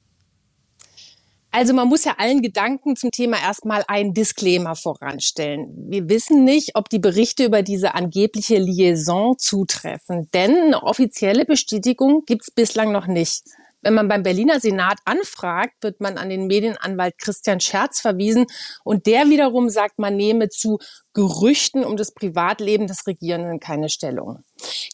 Also 1.50 1.73
man 1.73 1.88
muss 1.88 2.05
ja 2.05 2.17
allen 2.19 2.43
Gedanken 2.43 2.95
zum 2.95 3.11
Thema 3.11 3.38
erstmal 3.41 3.83
einen 3.88 4.12
Disclaimer 4.12 4.77
voranstellen. 4.77 5.73
Wir 5.88 6.09
wissen 6.09 6.45
nicht, 6.45 6.77
ob 6.77 6.91
die 6.91 6.99
Berichte 6.99 7.45
über 7.45 7.62
diese 7.62 7.95
angebliche 7.95 8.59
Liaison 8.59 9.38
zutreffen, 9.38 10.29
denn 10.35 10.55
eine 10.57 10.83
offizielle 10.83 11.47
Bestätigung 11.47 12.25
gibt 12.27 12.43
es 12.43 12.50
bislang 12.50 12.93
noch 12.93 13.07
nicht. 13.07 13.45
Wenn 13.81 13.95
man 13.95 14.09
beim 14.09 14.25
Berliner 14.25 14.61
Senat 14.61 14.99
anfragt, 15.05 15.75
wird 15.83 16.00
man 16.00 16.19
an 16.19 16.29
den 16.29 16.49
Medienanwalt 16.49 17.17
Christian 17.17 17.61
Scherz 17.61 18.00
verwiesen 18.00 18.47
und 18.85 19.07
der 19.07 19.31
wiederum 19.31 19.71
sagt, 19.71 19.99
man 19.99 20.17
nehme 20.17 20.49
zu 20.49 20.79
Gerüchten 21.19 21.85
um 21.85 21.97
das 21.97 22.13
Privatleben 22.13 22.87
des 22.87 23.09
Regierenden 23.09 23.59
keine 23.59 23.89
Stellung. 23.89 24.45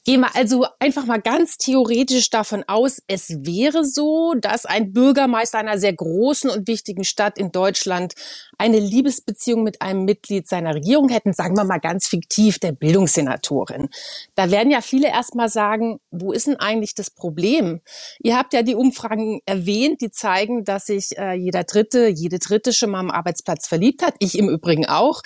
Gehen 0.06 0.22
wir 0.22 0.34
also 0.34 0.64
einfach 0.78 1.04
mal 1.04 1.20
ganz 1.20 1.58
theoretisch 1.58 2.30
davon 2.30 2.64
aus, 2.66 3.02
es 3.08 3.28
wäre 3.44 3.84
so, 3.84 4.32
dass 4.32 4.64
ein 4.64 4.94
Bürgermeister 4.94 5.58
einer 5.58 5.76
sehr 5.76 5.92
großen 5.92 6.48
und 6.48 6.66
wichtigen 6.66 7.04
Stadt 7.04 7.36
in 7.36 7.52
Deutschland 7.52 8.14
eine 8.56 8.78
Liebesbeziehung 8.78 9.64
mit 9.64 9.82
einem 9.82 10.06
Mitglied 10.06 10.48
seiner 10.48 10.74
Regierung 10.74 11.10
hätten, 11.10 11.34
sagen 11.34 11.58
wir 11.58 11.64
mal 11.64 11.78
ganz 11.78 12.08
fiktiv, 12.08 12.58
der 12.58 12.72
Bildungssenatorin. 12.72 13.90
Da 14.34 14.50
werden 14.50 14.70
ja 14.70 14.80
viele 14.80 15.08
erstmal 15.08 15.50
sagen, 15.50 15.98
wo 16.10 16.32
ist 16.32 16.46
denn 16.46 16.56
eigentlich 16.56 16.94
das 16.94 17.10
Problem? 17.10 17.82
Ihr 18.22 18.38
habt 18.38 18.54
ja 18.54 18.62
die 18.62 18.74
Umfragen 18.74 19.42
erwähnt, 19.44 20.00
die 20.00 20.10
zeigen, 20.10 20.64
dass 20.64 20.86
sich 20.86 21.18
äh, 21.18 21.34
jeder 21.34 21.64
Dritte, 21.64 22.08
jede 22.08 22.38
Dritte 22.38 22.72
schon 22.72 22.92
mal 22.92 23.00
am 23.00 23.10
Arbeitsplatz 23.10 23.68
verliebt 23.68 24.02
hat. 24.02 24.14
Ich 24.20 24.38
im 24.38 24.48
Übrigen 24.48 24.86
auch. 24.86 25.20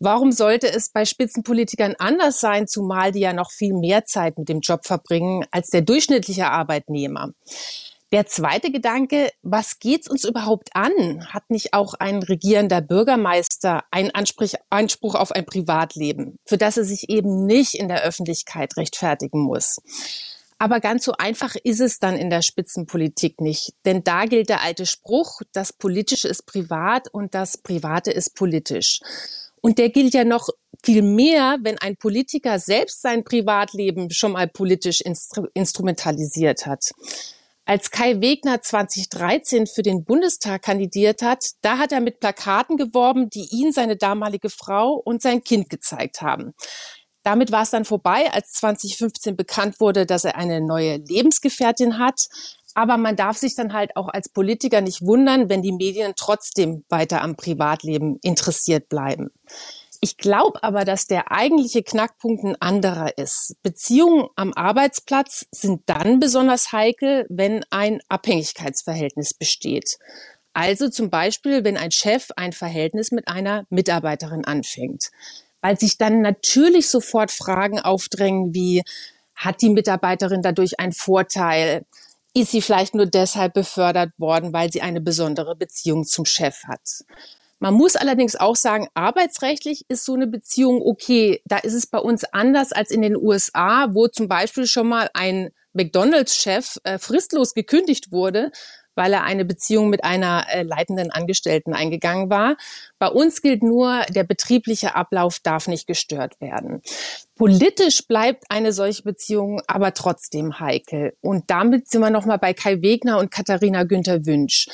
Warum 0.00 0.30
sollte 0.30 0.72
es 0.72 0.90
bei 0.90 1.04
Spitzenpolitikern 1.04 1.96
anders 1.98 2.38
sein, 2.40 2.68
zumal 2.68 3.10
die 3.10 3.20
ja 3.20 3.32
noch 3.32 3.50
viel 3.50 3.74
mehr 3.74 4.04
Zeit 4.04 4.38
mit 4.38 4.48
dem 4.48 4.60
Job 4.60 4.86
verbringen 4.86 5.44
als 5.50 5.70
der 5.70 5.82
durchschnittliche 5.82 6.50
Arbeitnehmer? 6.50 7.32
Der 8.12 8.26
zweite 8.26 8.70
Gedanke, 8.70 9.30
was 9.42 9.80
geht's 9.80 10.08
uns 10.08 10.24
überhaupt 10.24 10.70
an? 10.72 11.26
Hat 11.26 11.50
nicht 11.50 11.74
auch 11.74 11.94
ein 11.94 12.22
regierender 12.22 12.80
Bürgermeister 12.80 13.84
einen 13.90 14.12
Anspruch 14.12 15.14
auf 15.14 15.32
ein 15.32 15.44
Privatleben, 15.44 16.38
für 16.46 16.56
das 16.56 16.78
er 16.78 16.84
sich 16.84 17.10
eben 17.10 17.44
nicht 17.44 17.74
in 17.74 17.88
der 17.88 18.02
Öffentlichkeit 18.02 18.76
rechtfertigen 18.76 19.40
muss? 19.40 19.78
Aber 20.58 20.80
ganz 20.80 21.04
so 21.04 21.12
einfach 21.18 21.54
ist 21.62 21.80
es 21.80 21.98
dann 21.98 22.16
in 22.16 22.30
der 22.30 22.42
Spitzenpolitik 22.42 23.40
nicht. 23.40 23.74
Denn 23.84 24.02
da 24.04 24.24
gilt 24.24 24.48
der 24.48 24.62
alte 24.62 24.86
Spruch, 24.86 25.42
das 25.52 25.72
Politische 25.72 26.28
ist 26.28 26.46
privat 26.46 27.08
und 27.12 27.34
das 27.34 27.58
Private 27.58 28.10
ist 28.10 28.34
politisch. 28.34 29.00
Und 29.60 29.78
der 29.78 29.90
gilt 29.90 30.14
ja 30.14 30.24
noch 30.24 30.48
viel 30.84 31.02
mehr, 31.02 31.58
wenn 31.62 31.78
ein 31.78 31.96
Politiker 31.96 32.58
selbst 32.58 33.02
sein 33.02 33.24
Privatleben 33.24 34.10
schon 34.10 34.32
mal 34.32 34.48
politisch 34.48 35.00
instru 35.00 35.46
instrumentalisiert 35.54 36.66
hat. 36.66 36.92
Als 37.64 37.90
Kai 37.90 38.22
Wegner 38.22 38.62
2013 38.62 39.66
für 39.66 39.82
den 39.82 40.04
Bundestag 40.04 40.62
kandidiert 40.62 41.20
hat, 41.20 41.44
da 41.60 41.76
hat 41.76 41.92
er 41.92 42.00
mit 42.00 42.18
Plakaten 42.18 42.78
geworben, 42.78 43.28
die 43.28 43.46
ihn, 43.50 43.72
seine 43.72 43.96
damalige 43.98 44.48
Frau 44.48 44.94
und 44.94 45.20
sein 45.20 45.44
Kind 45.44 45.68
gezeigt 45.68 46.22
haben. 46.22 46.54
Damit 47.28 47.52
war 47.52 47.62
es 47.62 47.68
dann 47.68 47.84
vorbei, 47.84 48.32
als 48.32 48.52
2015 48.52 49.36
bekannt 49.36 49.80
wurde, 49.80 50.06
dass 50.06 50.24
er 50.24 50.36
eine 50.36 50.62
neue 50.62 50.96
Lebensgefährtin 50.96 51.98
hat. 51.98 52.28
Aber 52.72 52.96
man 52.96 53.16
darf 53.16 53.36
sich 53.36 53.54
dann 53.54 53.74
halt 53.74 53.96
auch 53.96 54.08
als 54.08 54.30
Politiker 54.30 54.80
nicht 54.80 55.02
wundern, 55.02 55.50
wenn 55.50 55.60
die 55.60 55.72
Medien 55.72 56.14
trotzdem 56.16 56.86
weiter 56.88 57.20
am 57.20 57.36
Privatleben 57.36 58.18
interessiert 58.22 58.88
bleiben. 58.88 59.28
Ich 60.00 60.16
glaube 60.16 60.62
aber, 60.62 60.86
dass 60.86 61.06
der 61.06 61.30
eigentliche 61.30 61.82
Knackpunkt 61.82 62.44
ein 62.44 62.56
anderer 62.62 63.18
ist. 63.18 63.56
Beziehungen 63.62 64.28
am 64.34 64.54
Arbeitsplatz 64.54 65.44
sind 65.50 65.82
dann 65.84 66.20
besonders 66.20 66.72
heikel, 66.72 67.26
wenn 67.28 67.62
ein 67.68 68.00
Abhängigkeitsverhältnis 68.08 69.34
besteht. 69.34 69.98
Also 70.54 70.88
zum 70.88 71.10
Beispiel, 71.10 71.62
wenn 71.62 71.76
ein 71.76 71.90
Chef 71.90 72.30
ein 72.36 72.52
Verhältnis 72.54 73.10
mit 73.10 73.28
einer 73.28 73.66
Mitarbeiterin 73.68 74.46
anfängt. 74.46 75.10
Weil 75.60 75.78
sich 75.78 75.98
dann 75.98 76.22
natürlich 76.22 76.88
sofort 76.88 77.30
Fragen 77.30 77.80
aufdrängen 77.80 78.54
wie, 78.54 78.82
hat 79.34 79.62
die 79.62 79.70
Mitarbeiterin 79.70 80.42
dadurch 80.42 80.80
einen 80.80 80.92
Vorteil? 80.92 81.84
ist 82.34 82.52
sie 82.52 82.62
vielleicht 82.62 82.94
nur 82.94 83.06
deshalb 83.06 83.54
befördert 83.54 84.10
worden, 84.18 84.52
weil 84.52 84.72
sie 84.72 84.82
eine 84.82 85.00
besondere 85.00 85.56
Beziehung 85.56 86.04
zum 86.04 86.24
Chef 86.24 86.64
hat. 86.64 87.04
Man 87.58 87.74
muss 87.74 87.96
allerdings 87.96 88.36
auch 88.36 88.54
sagen, 88.54 88.88
arbeitsrechtlich 88.94 89.84
ist 89.88 90.04
so 90.04 90.14
eine 90.14 90.28
Beziehung 90.28 90.80
okay. 90.80 91.42
Da 91.44 91.58
ist 91.58 91.74
es 91.74 91.86
bei 91.86 91.98
uns 91.98 92.22
anders 92.24 92.72
als 92.72 92.90
in 92.90 93.02
den 93.02 93.16
USA, 93.16 93.88
wo 93.92 94.06
zum 94.06 94.28
Beispiel 94.28 94.66
schon 94.66 94.88
mal 94.88 95.10
ein 95.14 95.50
McDonalds-Chef 95.72 96.78
äh, 96.84 96.98
fristlos 96.98 97.54
gekündigt 97.54 98.12
wurde, 98.12 98.52
weil 98.98 99.12
er 99.12 99.22
eine 99.22 99.44
Beziehung 99.44 99.90
mit 99.90 100.02
einer 100.02 100.46
äh, 100.52 100.64
leitenden 100.64 101.12
Angestellten 101.12 101.72
eingegangen 101.72 102.30
war. 102.30 102.56
Bei 102.98 103.06
uns 103.06 103.40
gilt 103.40 103.62
nur, 103.62 104.02
der 104.10 104.24
betriebliche 104.24 104.96
Ablauf 104.96 105.38
darf 105.38 105.68
nicht 105.68 105.86
gestört 105.86 106.40
werden. 106.40 106.82
Politisch 107.36 108.08
bleibt 108.08 108.46
eine 108.48 108.72
solche 108.72 109.04
Beziehung 109.04 109.62
aber 109.68 109.94
trotzdem 109.94 110.58
heikel. 110.58 111.14
Und 111.20 111.44
damit 111.48 111.88
sind 111.88 112.00
wir 112.00 112.10
nochmal 112.10 112.38
bei 112.38 112.52
Kai 112.52 112.82
Wegner 112.82 113.18
und 113.18 113.30
Katharina 113.30 113.84
Günther 113.84 114.26
Wünsch. 114.26 114.66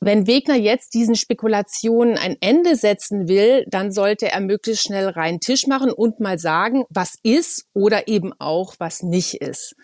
Wenn 0.00 0.26
Wegner 0.26 0.56
jetzt 0.56 0.94
diesen 0.94 1.14
Spekulationen 1.14 2.16
ein 2.16 2.38
Ende 2.40 2.76
setzen 2.76 3.28
will, 3.28 3.66
dann 3.68 3.92
sollte 3.92 4.30
er 4.30 4.40
möglichst 4.40 4.84
schnell 4.84 5.10
reinen 5.10 5.40
Tisch 5.40 5.66
machen 5.66 5.92
und 5.92 6.18
mal 6.18 6.38
sagen, 6.38 6.86
was 6.88 7.16
ist 7.22 7.66
oder 7.74 8.08
eben 8.08 8.32
auch, 8.38 8.76
was 8.78 9.02
nicht 9.02 9.34
ist. 9.34 9.76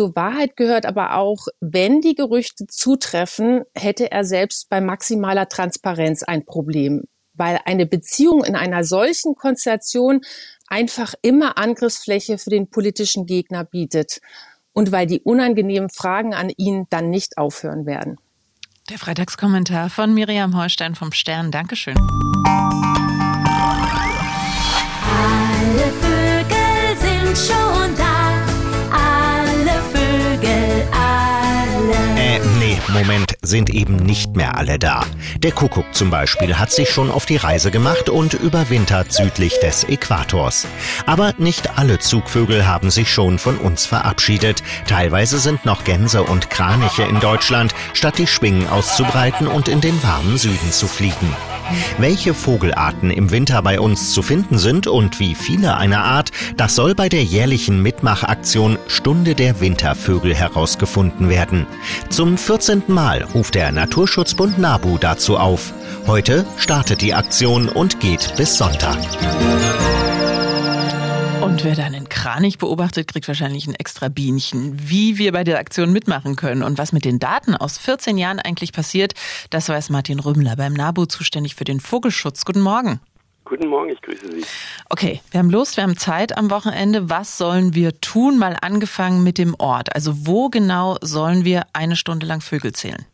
Zur 0.00 0.16
Wahrheit 0.16 0.56
gehört 0.56 0.86
aber 0.86 1.16
auch, 1.16 1.46
wenn 1.60 2.00
die 2.00 2.14
Gerüchte 2.14 2.66
zutreffen, 2.66 3.64
hätte 3.74 4.10
er 4.10 4.24
selbst 4.24 4.70
bei 4.70 4.80
maximaler 4.80 5.46
Transparenz 5.46 6.22
ein 6.22 6.46
Problem, 6.46 7.02
weil 7.34 7.60
eine 7.66 7.84
Beziehung 7.84 8.42
in 8.42 8.56
einer 8.56 8.82
solchen 8.82 9.34
Konstellation 9.34 10.22
einfach 10.68 11.12
immer 11.20 11.58
Angriffsfläche 11.58 12.38
für 12.38 12.48
den 12.48 12.70
politischen 12.70 13.26
Gegner 13.26 13.62
bietet 13.62 14.22
und 14.72 14.90
weil 14.90 15.06
die 15.06 15.20
unangenehmen 15.20 15.90
Fragen 15.90 16.32
an 16.32 16.50
ihn 16.56 16.86
dann 16.88 17.10
nicht 17.10 17.36
aufhören 17.36 17.84
werden. 17.84 18.16
Der 18.88 18.98
Freitagskommentar 18.98 19.90
von 19.90 20.14
Miriam 20.14 20.56
Holstein 20.56 20.94
vom 20.94 21.12
Stern. 21.12 21.50
Dankeschön. 21.50 21.98
Alle 21.98 22.08
Vögel 26.00 26.96
sind 26.96 27.36
schon 27.36 27.94
da. 27.98 28.09
Moment 33.10 33.34
sind 33.42 33.70
eben 33.70 33.96
nicht 33.96 34.36
mehr 34.36 34.56
alle 34.56 34.78
da. 34.78 35.04
Der 35.38 35.50
Kuckuck 35.50 35.96
zum 35.96 36.10
Beispiel 36.10 36.60
hat 36.60 36.70
sich 36.70 36.90
schon 36.90 37.10
auf 37.10 37.26
die 37.26 37.38
Reise 37.38 37.72
gemacht 37.72 38.08
und 38.08 38.34
überwintert 38.34 39.12
südlich 39.12 39.58
des 39.58 39.82
Äquators. 39.82 40.68
Aber 41.06 41.34
nicht 41.36 41.76
alle 41.76 41.98
Zugvögel 41.98 42.68
haben 42.68 42.92
sich 42.92 43.12
schon 43.12 43.40
von 43.40 43.56
uns 43.56 43.84
verabschiedet. 43.84 44.62
Teilweise 44.86 45.40
sind 45.40 45.64
noch 45.64 45.82
Gänse 45.82 46.22
und 46.22 46.50
Kraniche 46.50 47.02
in 47.02 47.18
Deutschland, 47.18 47.74
statt 47.94 48.16
die 48.18 48.28
Schwingen 48.28 48.68
auszubreiten 48.68 49.48
und 49.48 49.66
in 49.66 49.80
den 49.80 50.00
warmen 50.04 50.38
Süden 50.38 50.70
zu 50.70 50.86
fliegen. 50.86 51.34
Welche 51.98 52.34
Vogelarten 52.34 53.10
im 53.10 53.30
Winter 53.30 53.62
bei 53.62 53.80
uns 53.80 54.12
zu 54.12 54.22
finden 54.22 54.58
sind 54.58 54.86
und 54.86 55.20
wie 55.20 55.34
viele 55.34 55.76
einer 55.76 56.02
Art, 56.04 56.30
das 56.56 56.74
soll 56.74 56.94
bei 56.94 57.08
der 57.08 57.22
jährlichen 57.22 57.80
Mitmachaktion 57.80 58.78
Stunde 58.88 59.34
der 59.34 59.60
Wintervögel 59.60 60.34
herausgefunden 60.34 61.28
werden. 61.28 61.66
Zum 62.08 62.38
14. 62.38 62.84
Mal 62.88 62.99
ruft 63.00 63.54
der 63.54 63.72
Naturschutzbund 63.72 64.58
NABU 64.58 64.98
dazu 64.98 65.38
auf. 65.38 65.72
Heute 66.06 66.44
startet 66.58 67.00
die 67.00 67.14
Aktion 67.14 67.70
und 67.70 67.98
geht 67.98 68.36
bis 68.36 68.58
Sonntag. 68.58 68.98
Und 71.40 71.64
wer 71.64 71.74
dann 71.74 71.94
einen 71.94 72.10
Kranich 72.10 72.58
beobachtet, 72.58 73.08
kriegt 73.08 73.26
wahrscheinlich 73.26 73.66
ein 73.66 73.74
extra 73.74 74.08
Bienchen. 74.08 74.74
Wie 74.76 75.16
wir 75.16 75.32
bei 75.32 75.44
der 75.44 75.58
Aktion 75.58 75.92
mitmachen 75.92 76.36
können 76.36 76.62
und 76.62 76.76
was 76.76 76.92
mit 76.92 77.06
den 77.06 77.18
Daten 77.18 77.54
aus 77.54 77.78
14 77.78 78.18
Jahren 78.18 78.38
eigentlich 78.38 78.74
passiert, 78.74 79.14
das 79.48 79.70
weiß 79.70 79.88
Martin 79.88 80.20
Rümmler 80.20 80.56
beim 80.56 80.74
NABU 80.74 81.06
zuständig 81.06 81.54
für 81.54 81.64
den 81.64 81.80
Vogelschutz. 81.80 82.44
Guten 82.44 82.60
Morgen. 82.60 83.00
Guten 83.50 83.66
Morgen, 83.66 83.90
ich 83.90 84.00
grüße 84.00 84.30
Sie. 84.30 84.44
Okay, 84.90 85.20
wir 85.32 85.40
haben 85.40 85.50
Lust, 85.50 85.76
wir 85.76 85.82
haben 85.82 85.96
Zeit 85.96 86.38
am 86.38 86.52
Wochenende. 86.52 87.10
Was 87.10 87.36
sollen 87.36 87.74
wir 87.74 88.00
tun? 88.00 88.38
Mal 88.38 88.56
angefangen 88.62 89.24
mit 89.24 89.38
dem 89.38 89.56
Ort. 89.58 89.92
Also 89.92 90.24
wo 90.24 90.50
genau 90.50 90.98
sollen 91.00 91.44
wir 91.44 91.64
eine 91.72 91.96
Stunde 91.96 92.26
lang 92.26 92.42
Vögel 92.42 92.70
zählen? 92.70 93.04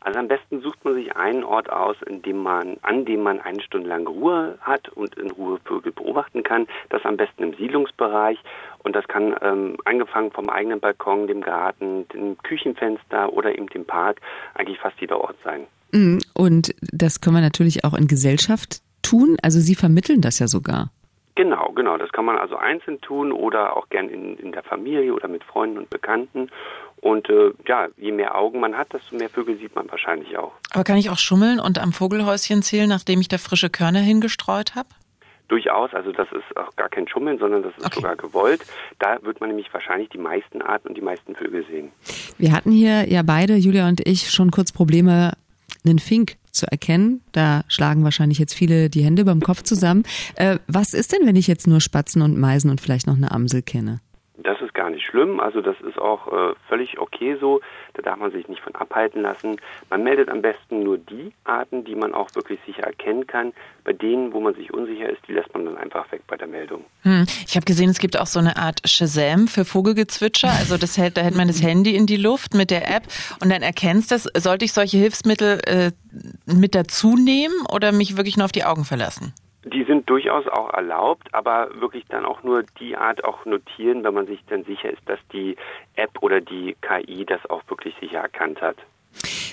Also 0.00 0.18
am 0.18 0.26
besten 0.26 0.60
sucht 0.60 0.84
man 0.84 0.94
sich 0.94 1.14
einen 1.14 1.44
Ort 1.44 1.70
aus, 1.70 1.94
in 2.08 2.20
dem 2.22 2.38
man, 2.38 2.78
an 2.82 3.04
dem 3.04 3.22
man 3.22 3.38
eine 3.38 3.62
Stunde 3.62 3.88
lang 3.88 4.08
Ruhe 4.08 4.58
hat 4.60 4.88
und 4.88 5.14
in 5.14 5.30
Ruhe 5.30 5.60
Vögel 5.64 5.92
beobachten 5.92 6.42
kann. 6.42 6.66
Das 6.88 7.04
am 7.04 7.16
besten 7.16 7.44
im 7.44 7.54
Siedlungsbereich. 7.54 8.38
Und 8.82 8.96
das 8.96 9.06
kann 9.06 9.36
ähm, 9.40 9.76
angefangen 9.84 10.32
vom 10.32 10.48
eigenen 10.48 10.80
Balkon, 10.80 11.28
dem 11.28 11.42
Garten, 11.42 12.08
dem 12.08 12.36
Küchenfenster 12.38 13.32
oder 13.32 13.56
eben 13.56 13.68
dem 13.68 13.84
Park 13.84 14.20
eigentlich 14.54 14.80
fast 14.80 15.00
jeder 15.00 15.20
Ort 15.20 15.36
sein. 15.44 15.68
Mhm. 15.92 16.18
Und 16.34 16.74
das 16.80 17.20
können 17.20 17.36
wir 17.36 17.42
natürlich 17.42 17.84
auch 17.84 17.94
in 17.94 18.08
Gesellschaft 18.08 18.82
tun. 19.02 19.36
Also 19.42 19.60
Sie 19.60 19.74
vermitteln 19.74 20.20
das 20.20 20.38
ja 20.38 20.48
sogar. 20.48 20.90
Genau, 21.36 21.72
genau. 21.72 21.96
Das 21.96 22.10
kann 22.12 22.24
man 22.24 22.36
also 22.38 22.56
einzeln 22.56 23.00
tun 23.00 23.32
oder 23.32 23.76
auch 23.76 23.88
gern 23.88 24.08
in, 24.08 24.36
in 24.36 24.52
der 24.52 24.62
Familie 24.62 25.14
oder 25.14 25.28
mit 25.28 25.42
Freunden 25.44 25.78
und 25.78 25.88
Bekannten. 25.88 26.50
Und 27.00 27.30
äh, 27.30 27.52
ja, 27.66 27.88
je 27.96 28.12
mehr 28.12 28.36
Augen 28.36 28.60
man 28.60 28.76
hat, 28.76 28.92
desto 28.92 29.16
mehr 29.16 29.30
Vögel 29.30 29.56
sieht 29.56 29.74
man 29.74 29.90
wahrscheinlich 29.90 30.36
auch. 30.36 30.52
Aber 30.72 30.84
kann 30.84 30.98
ich 30.98 31.08
auch 31.08 31.18
schummeln 31.18 31.58
und 31.58 31.78
am 31.78 31.92
Vogelhäuschen 31.92 32.62
zählen, 32.62 32.88
nachdem 32.88 33.20
ich 33.20 33.28
da 33.28 33.38
frische 33.38 33.70
Körner 33.70 34.00
hingestreut 34.00 34.74
habe? 34.74 34.88
Durchaus, 35.48 35.94
also 35.94 36.12
das 36.12 36.28
ist 36.30 36.56
auch 36.56 36.76
gar 36.76 36.88
kein 36.90 37.08
Schummeln, 37.08 37.38
sondern 37.38 37.62
das 37.62 37.72
ist 37.78 37.86
Okay. 37.86 37.96
sogar 37.96 38.16
gewollt. 38.16 38.64
Da 38.98 39.18
wird 39.22 39.40
man 39.40 39.48
nämlich 39.48 39.72
wahrscheinlich 39.72 40.10
die 40.10 40.18
meisten 40.18 40.60
Arten 40.62 40.88
und 40.88 40.96
die 40.96 41.00
meisten 41.00 41.34
Vögel 41.34 41.64
sehen. 41.66 41.90
Wir 42.38 42.52
hatten 42.52 42.70
hier 42.70 43.08
ja 43.10 43.22
beide, 43.22 43.54
Julia 43.56 43.88
und 43.88 44.06
ich, 44.06 44.30
schon 44.30 44.50
kurz 44.50 44.70
Probleme, 44.72 45.32
einen 45.86 45.98
Fink 45.98 46.36
zu 46.52 46.70
erkennen. 46.70 47.22
Da 47.32 47.64
schlagen 47.68 48.04
wahrscheinlich 48.04 48.38
jetzt 48.38 48.54
viele 48.54 48.90
die 48.90 49.04
Hände 49.04 49.24
beim 49.24 49.40
Kopf 49.40 49.62
zusammen. 49.62 50.04
Äh, 50.34 50.58
was 50.66 50.94
ist 50.94 51.12
denn, 51.12 51.26
wenn 51.26 51.36
ich 51.36 51.46
jetzt 51.46 51.66
nur 51.66 51.80
Spatzen 51.80 52.22
und 52.22 52.38
Meisen 52.38 52.70
und 52.70 52.80
vielleicht 52.80 53.06
noch 53.06 53.16
eine 53.16 53.30
Amsel 53.30 53.62
kenne? 53.62 54.00
Gar 54.80 54.88
nicht 54.88 55.04
schlimm, 55.04 55.40
also 55.40 55.60
das 55.60 55.76
ist 55.82 55.98
auch 55.98 56.32
äh, 56.32 56.54
völlig 56.66 56.98
okay 56.98 57.36
so. 57.38 57.60
Da 57.92 58.00
darf 58.00 58.16
man 58.16 58.32
sich 58.32 58.48
nicht 58.48 58.62
von 58.62 58.74
abhalten 58.74 59.20
lassen. 59.20 59.60
Man 59.90 60.02
meldet 60.02 60.30
am 60.30 60.40
besten 60.40 60.84
nur 60.84 60.96
die 60.96 61.34
Arten, 61.44 61.84
die 61.84 61.94
man 61.94 62.14
auch 62.14 62.34
wirklich 62.34 62.58
sicher 62.64 62.84
erkennen 62.84 63.26
kann. 63.26 63.52
Bei 63.84 63.92
denen, 63.92 64.32
wo 64.32 64.40
man 64.40 64.54
sich 64.54 64.72
unsicher 64.72 65.10
ist, 65.10 65.20
die 65.28 65.32
lässt 65.32 65.52
man 65.52 65.66
dann 65.66 65.76
einfach 65.76 66.10
weg 66.12 66.22
bei 66.26 66.38
der 66.38 66.46
Meldung. 66.46 66.86
Hm. 67.02 67.26
Ich 67.46 67.56
habe 67.56 67.66
gesehen, 67.66 67.90
es 67.90 67.98
gibt 67.98 68.18
auch 68.18 68.26
so 68.26 68.38
eine 68.38 68.56
Art 68.56 68.80
Shazam 68.88 69.48
für 69.48 69.66
Vogelgezwitscher. 69.66 70.48
Also 70.48 70.78
das 70.78 70.96
hält, 70.96 71.18
da 71.18 71.20
hält 71.20 71.36
man 71.36 71.48
das 71.48 71.62
Handy 71.62 71.94
in 71.94 72.06
die 72.06 72.16
Luft 72.16 72.54
mit 72.54 72.70
der 72.70 72.88
App 72.88 73.02
und 73.42 73.50
dann 73.50 73.60
erkennst 73.60 74.10
das. 74.10 74.30
Sollte 74.34 74.64
ich 74.64 74.72
solche 74.72 74.96
Hilfsmittel 74.96 75.60
äh, 75.66 75.90
mit 76.46 76.74
dazu 76.74 77.16
nehmen 77.16 77.66
oder 77.70 77.92
mich 77.92 78.16
wirklich 78.16 78.38
nur 78.38 78.46
auf 78.46 78.52
die 78.52 78.64
Augen 78.64 78.86
verlassen? 78.86 79.34
Sind 79.90 80.08
durchaus 80.08 80.46
auch 80.46 80.72
erlaubt, 80.72 81.34
aber 81.34 81.68
wirklich 81.80 82.04
dann 82.08 82.24
auch 82.24 82.44
nur 82.44 82.62
die 82.78 82.96
Art 82.96 83.24
auch 83.24 83.44
notieren, 83.44 84.04
wenn 84.04 84.14
man 84.14 84.26
sich 84.28 84.38
dann 84.48 84.62
sicher 84.62 84.88
ist, 84.88 85.02
dass 85.06 85.18
die 85.32 85.56
App 85.96 86.10
oder 86.20 86.40
die 86.40 86.76
KI 86.80 87.24
das 87.24 87.40
auch 87.50 87.62
wirklich 87.68 87.92
sicher 88.00 88.18
erkannt 88.20 88.62
hat. 88.62 88.76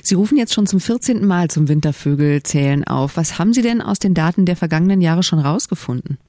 Sie 0.04 0.14
rufen 0.14 0.38
jetzt 0.38 0.54
schon 0.54 0.68
zum 0.68 0.80
14. 0.80 1.26
Mal 1.26 1.50
zum 1.50 1.68
Wintervögelzählen 1.68 2.84
auf. 2.84 3.18
Was 3.18 3.40
haben 3.40 3.52
Sie 3.52 3.64
denn 3.64 3.82
aus 3.82 3.98
den 3.98 4.14
Daten 4.14 4.46
der 4.46 4.56
vergangenen 4.56 5.02
Jahre 5.02 5.24
schon 5.24 5.40
rausgefunden? 5.40 6.20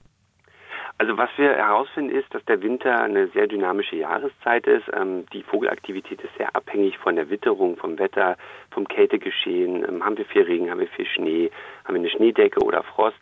Also 1.01 1.17
was 1.17 1.31
wir 1.37 1.55
herausfinden 1.55 2.11
ist, 2.11 2.35
dass 2.35 2.45
der 2.47 2.61
Winter 2.61 3.01
eine 3.01 3.29
sehr 3.29 3.47
dynamische 3.47 3.95
Jahreszeit 3.95 4.67
ist. 4.67 4.85
Ähm, 4.93 5.27
die 5.33 5.45
Vogelaktivität 5.45 6.21
ist 6.21 6.37
sehr 6.37 6.55
abhängig 6.57 6.99
von 6.99 7.15
der 7.15 7.31
Witterung, 7.31 7.77
vom 7.77 8.01
Wetter, 8.01 8.37
vom 8.73 8.87
Kältegeschehen. 8.89 9.85
Ähm, 9.89 10.05
haben 10.05 10.19
wir 10.19 10.25
viel 10.25 10.43
Regen, 10.43 10.69
haben 10.71 10.81
wir 10.81 10.89
viel 10.89 11.07
Schnee, 11.07 11.53
haben 11.85 11.95
wir 11.95 12.01
eine 12.01 12.11
Schneedecke 12.11 12.61
oder 12.65 12.83
Frost. 12.83 13.21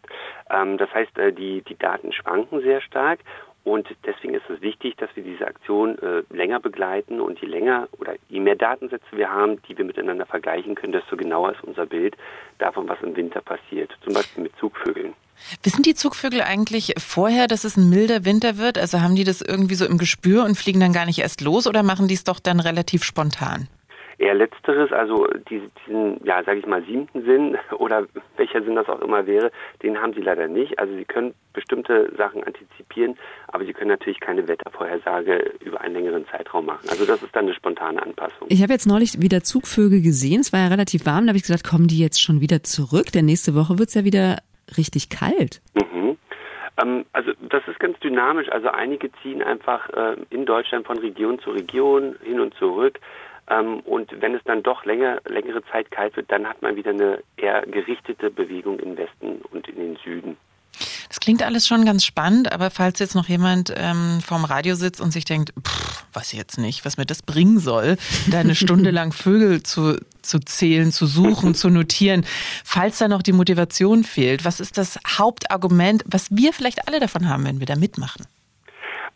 Ähm, 0.50 0.78
das 0.78 0.92
heißt, 0.94 1.18
äh, 1.18 1.34
die, 1.34 1.60
die 1.62 1.76
Daten 1.76 2.12
schwanken 2.12 2.62
sehr 2.62 2.80
stark. 2.80 3.20
Und 3.66 3.88
deswegen 4.06 4.34
ist 4.34 4.48
es 4.48 4.60
wichtig, 4.60 4.96
dass 4.96 5.10
wir 5.16 5.24
diese 5.24 5.44
Aktion 5.44 5.98
äh, 5.98 6.22
länger 6.30 6.60
begleiten 6.60 7.20
und 7.20 7.40
je 7.40 7.48
länger 7.48 7.88
oder 7.98 8.14
je 8.28 8.38
mehr 8.38 8.54
Datensätze 8.54 9.04
wir 9.10 9.28
haben, 9.28 9.60
die 9.68 9.76
wir 9.76 9.84
miteinander 9.84 10.24
vergleichen 10.24 10.76
können, 10.76 10.92
desto 10.92 11.16
genauer 11.16 11.50
ist 11.50 11.64
unser 11.64 11.84
Bild 11.84 12.16
davon, 12.58 12.88
was 12.88 13.02
im 13.02 13.16
Winter 13.16 13.40
passiert. 13.40 13.90
Zum 14.04 14.14
Beispiel 14.14 14.44
mit 14.44 14.52
Zugvögeln. 14.60 15.14
Wissen 15.64 15.82
die 15.82 15.96
Zugvögel 15.96 16.42
eigentlich 16.42 16.94
vorher, 16.96 17.48
dass 17.48 17.64
es 17.64 17.76
ein 17.76 17.90
milder 17.90 18.24
Winter 18.24 18.56
wird? 18.56 18.78
Also 18.78 19.00
haben 19.00 19.16
die 19.16 19.24
das 19.24 19.42
irgendwie 19.42 19.74
so 19.74 19.84
im 19.84 19.98
Gespür 19.98 20.44
und 20.44 20.56
fliegen 20.56 20.78
dann 20.78 20.92
gar 20.92 21.04
nicht 21.04 21.18
erst 21.18 21.40
los 21.40 21.66
oder 21.66 21.82
machen 21.82 22.06
die 22.06 22.14
es 22.14 22.22
doch 22.22 22.38
dann 22.38 22.60
relativ 22.60 23.02
spontan? 23.02 23.66
Eher 24.18 24.34
letzteres, 24.34 24.92
also 24.92 25.26
diese, 25.50 25.70
diesen, 25.86 26.24
ja, 26.24 26.42
sage 26.42 26.60
ich 26.60 26.66
mal, 26.66 26.82
siebten 26.84 27.22
Sinn 27.24 27.58
oder 27.78 28.06
welcher 28.36 28.62
Sinn 28.62 28.74
das 28.74 28.88
auch 28.88 29.00
immer 29.00 29.26
wäre, 29.26 29.50
den 29.82 30.00
haben 30.00 30.14
sie 30.14 30.22
leider 30.22 30.48
nicht. 30.48 30.78
Also 30.78 30.94
sie 30.94 31.04
können 31.04 31.34
bestimmte 31.52 32.12
Sachen 32.16 32.42
antizipieren, 32.44 33.16
aber 33.48 33.64
sie 33.64 33.72
können 33.72 33.90
natürlich 33.90 34.20
keine 34.20 34.48
Wettervorhersage 34.48 35.52
über 35.60 35.80
einen 35.80 35.94
längeren 35.94 36.26
Zeitraum 36.28 36.66
machen. 36.66 36.88
Also 36.88 37.04
das 37.04 37.22
ist 37.22 37.34
dann 37.34 37.44
eine 37.44 37.54
spontane 37.54 38.02
Anpassung. 38.02 38.46
Ich 38.48 38.62
habe 38.62 38.72
jetzt 38.72 38.86
neulich 38.86 39.20
wieder 39.20 39.42
Zugvögel 39.42 40.00
gesehen. 40.00 40.40
Es 40.40 40.52
war 40.52 40.60
ja 40.60 40.68
relativ 40.68 41.04
warm. 41.06 41.26
Da 41.26 41.30
habe 41.30 41.38
ich 41.38 41.44
gesagt, 41.44 41.64
kommen 41.64 41.88
die 41.88 41.98
jetzt 41.98 42.22
schon 42.22 42.40
wieder 42.40 42.62
zurück? 42.62 43.12
Denn 43.12 43.26
nächste 43.26 43.54
Woche 43.54 43.78
wird's 43.78 43.94
ja 43.94 44.04
wieder 44.04 44.38
richtig 44.76 45.10
kalt. 45.10 45.60
Mhm. 45.74 46.16
Ähm, 46.82 47.04
also 47.12 47.32
das 47.48 47.62
ist 47.68 47.78
ganz 47.80 47.98
dynamisch. 48.00 48.48
Also 48.50 48.68
einige 48.68 49.10
ziehen 49.22 49.42
einfach 49.42 49.88
äh, 49.90 50.16
in 50.30 50.46
Deutschland 50.46 50.86
von 50.86 50.98
Region 50.98 51.38
zu 51.38 51.50
Region 51.50 52.16
hin 52.22 52.40
und 52.40 52.54
zurück. 52.54 53.00
Ähm, 53.48 53.80
und 53.80 54.10
wenn 54.20 54.34
es 54.34 54.42
dann 54.44 54.62
doch 54.62 54.84
länger, 54.84 55.20
längere 55.26 55.62
Zeit 55.70 55.90
kalt 55.90 56.16
wird, 56.16 56.30
dann 56.30 56.46
hat 56.46 56.62
man 56.62 56.76
wieder 56.76 56.90
eine 56.90 57.22
eher 57.36 57.62
gerichtete 57.62 58.30
Bewegung 58.30 58.78
im 58.80 58.96
Westen 58.96 59.40
und 59.52 59.68
in 59.68 59.76
den 59.76 59.96
Süden. 59.96 60.36
Das 61.08 61.20
klingt 61.20 61.42
alles 61.42 61.66
schon 61.66 61.84
ganz 61.84 62.04
spannend, 62.04 62.52
aber 62.52 62.70
falls 62.70 62.98
jetzt 62.98 63.14
noch 63.14 63.28
jemand 63.28 63.72
ähm, 63.76 64.20
vorm 64.20 64.44
Radio 64.44 64.74
sitzt 64.74 65.00
und 65.00 65.12
sich 65.12 65.24
denkt, 65.24 65.52
pff, 65.66 66.04
weiß 66.12 66.32
ich 66.32 66.38
jetzt 66.38 66.58
nicht, 66.58 66.84
was 66.84 66.96
mir 66.96 67.06
das 67.06 67.22
bringen 67.22 67.58
soll, 67.58 67.96
da 68.30 68.40
eine 68.40 68.54
Stunde 68.54 68.90
lang 68.90 69.12
Vögel 69.12 69.62
zu, 69.62 69.98
zu 70.22 70.40
zählen, 70.40 70.92
zu 70.92 71.06
suchen, 71.06 71.54
zu 71.54 71.70
notieren, 71.70 72.24
falls 72.64 72.98
da 72.98 73.08
noch 73.08 73.22
die 73.22 73.32
Motivation 73.32 74.04
fehlt, 74.04 74.44
was 74.44 74.60
ist 74.60 74.78
das 74.78 74.98
Hauptargument, 75.06 76.04
was 76.06 76.28
wir 76.30 76.52
vielleicht 76.52 76.88
alle 76.88 77.00
davon 77.00 77.28
haben, 77.28 77.44
wenn 77.44 77.60
wir 77.60 77.66
da 77.66 77.76
mitmachen? 77.76 78.26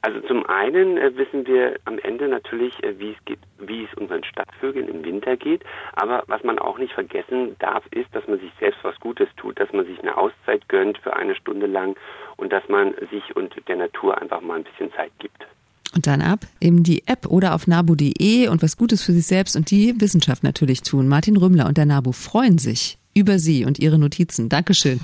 Also 0.02 0.20
zum 0.20 0.46
einen 0.46 0.96
äh, 0.96 1.14
wissen 1.16 1.46
wir 1.46 1.76
am 1.84 1.98
Ende 1.98 2.28
natürlich, 2.28 2.82
äh, 2.82 2.98
wie 2.98 3.10
es 3.10 3.24
geht, 3.26 3.38
wie 3.58 3.84
es 3.84 3.94
unseren 3.98 4.24
Stadtvögeln 4.24 4.88
im 4.88 5.04
Winter 5.04 5.36
geht. 5.36 5.62
Aber 5.92 6.22
was 6.26 6.42
man 6.42 6.58
auch 6.58 6.78
nicht 6.78 6.94
vergessen 6.94 7.56
darf, 7.58 7.84
ist, 7.90 8.08
dass 8.14 8.26
man 8.26 8.40
sich 8.40 8.50
selbst 8.58 8.78
was 8.82 8.98
Gutes 9.00 9.28
tut, 9.36 9.60
dass 9.60 9.72
man 9.72 9.84
sich 9.84 9.98
eine 10.00 10.16
Auszeit 10.16 10.68
gönnt 10.68 10.98
für 10.98 11.14
eine 11.14 11.34
Stunde 11.34 11.66
lang 11.66 11.96
und 12.36 12.52
dass 12.52 12.66
man 12.68 12.94
sich 13.10 13.36
und 13.36 13.54
der 13.68 13.76
Natur 13.76 14.20
einfach 14.20 14.40
mal 14.40 14.56
ein 14.58 14.64
bisschen 14.64 14.90
Zeit 14.92 15.12
gibt. 15.18 15.46
Und 15.94 16.06
dann 16.06 16.22
ab 16.22 16.40
in 16.60 16.82
die 16.82 17.02
App 17.06 17.26
oder 17.26 17.54
auf 17.54 17.66
nabu.de 17.66 18.48
und 18.48 18.62
was 18.62 18.76
Gutes 18.76 19.02
für 19.02 19.12
sich 19.12 19.26
selbst 19.26 19.56
und 19.56 19.70
die 19.70 20.00
Wissenschaft 20.00 20.44
natürlich 20.44 20.82
tun. 20.82 21.08
Martin 21.08 21.36
Rümmler 21.36 21.66
und 21.66 21.76
der 21.76 21.86
Nabu 21.86 22.12
freuen 22.12 22.58
sich 22.58 22.96
über 23.12 23.38
Sie 23.38 23.64
und 23.64 23.78
Ihre 23.78 23.98
Notizen. 23.98 24.48
Dankeschön. 24.48 25.00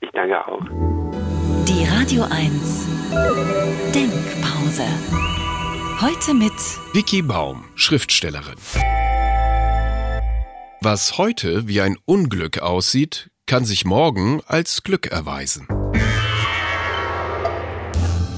Ich 0.00 0.10
danke 0.12 0.46
auch. 0.46 1.37
Die 1.68 1.84
Radio 1.84 2.22
1 2.22 2.86
Denkpause. 3.94 4.86
Heute 6.00 6.32
mit 6.32 6.54
Vicky 6.94 7.20
Baum, 7.20 7.66
Schriftstellerin. 7.74 8.54
Was 10.80 11.18
heute 11.18 11.68
wie 11.68 11.82
ein 11.82 11.98
Unglück 12.06 12.60
aussieht, 12.60 13.28
kann 13.44 13.66
sich 13.66 13.84
morgen 13.84 14.40
als 14.46 14.82
Glück 14.82 15.08
erweisen. 15.08 15.68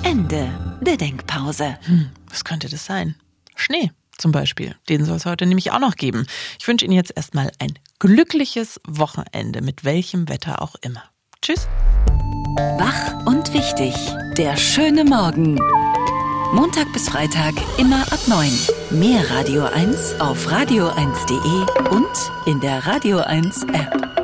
Ende 0.02 0.78
der 0.80 0.96
Denkpause. 0.96 1.78
Was 2.28 2.44
könnte 2.44 2.68
das 2.68 2.84
sein? 2.84 3.14
Schnee 3.54 3.92
zum 4.18 4.32
Beispiel. 4.32 4.74
Den 4.88 5.04
soll 5.04 5.18
es 5.18 5.24
heute 5.24 5.46
nämlich 5.46 5.70
auch 5.70 5.78
noch 5.78 5.94
geben. 5.94 6.26
Ich 6.58 6.66
wünsche 6.66 6.84
Ihnen 6.84 6.94
jetzt 6.94 7.12
erstmal 7.14 7.52
ein 7.60 7.78
glückliches 8.00 8.80
Wochenende, 8.88 9.62
mit 9.62 9.84
welchem 9.84 10.28
Wetter 10.28 10.60
auch 10.60 10.74
immer. 10.82 11.04
Tschüss. 11.42 11.68
Wach 12.78 13.26
und 13.26 13.54
wichtig. 13.54 13.94
Der 14.36 14.56
schöne 14.56 15.04
Morgen. 15.04 15.58
Montag 16.52 16.92
bis 16.92 17.08
Freitag 17.08 17.54
immer 17.78 18.02
ab 18.02 18.20
9. 18.26 18.50
Mehr 18.90 19.30
Radio 19.30 19.64
1 19.64 20.20
auf 20.20 20.46
radio1.de 20.46 21.90
und 21.90 22.06
in 22.44 22.60
der 22.60 22.86
Radio 22.86 23.18
1 23.18 23.62
App. 23.72 24.19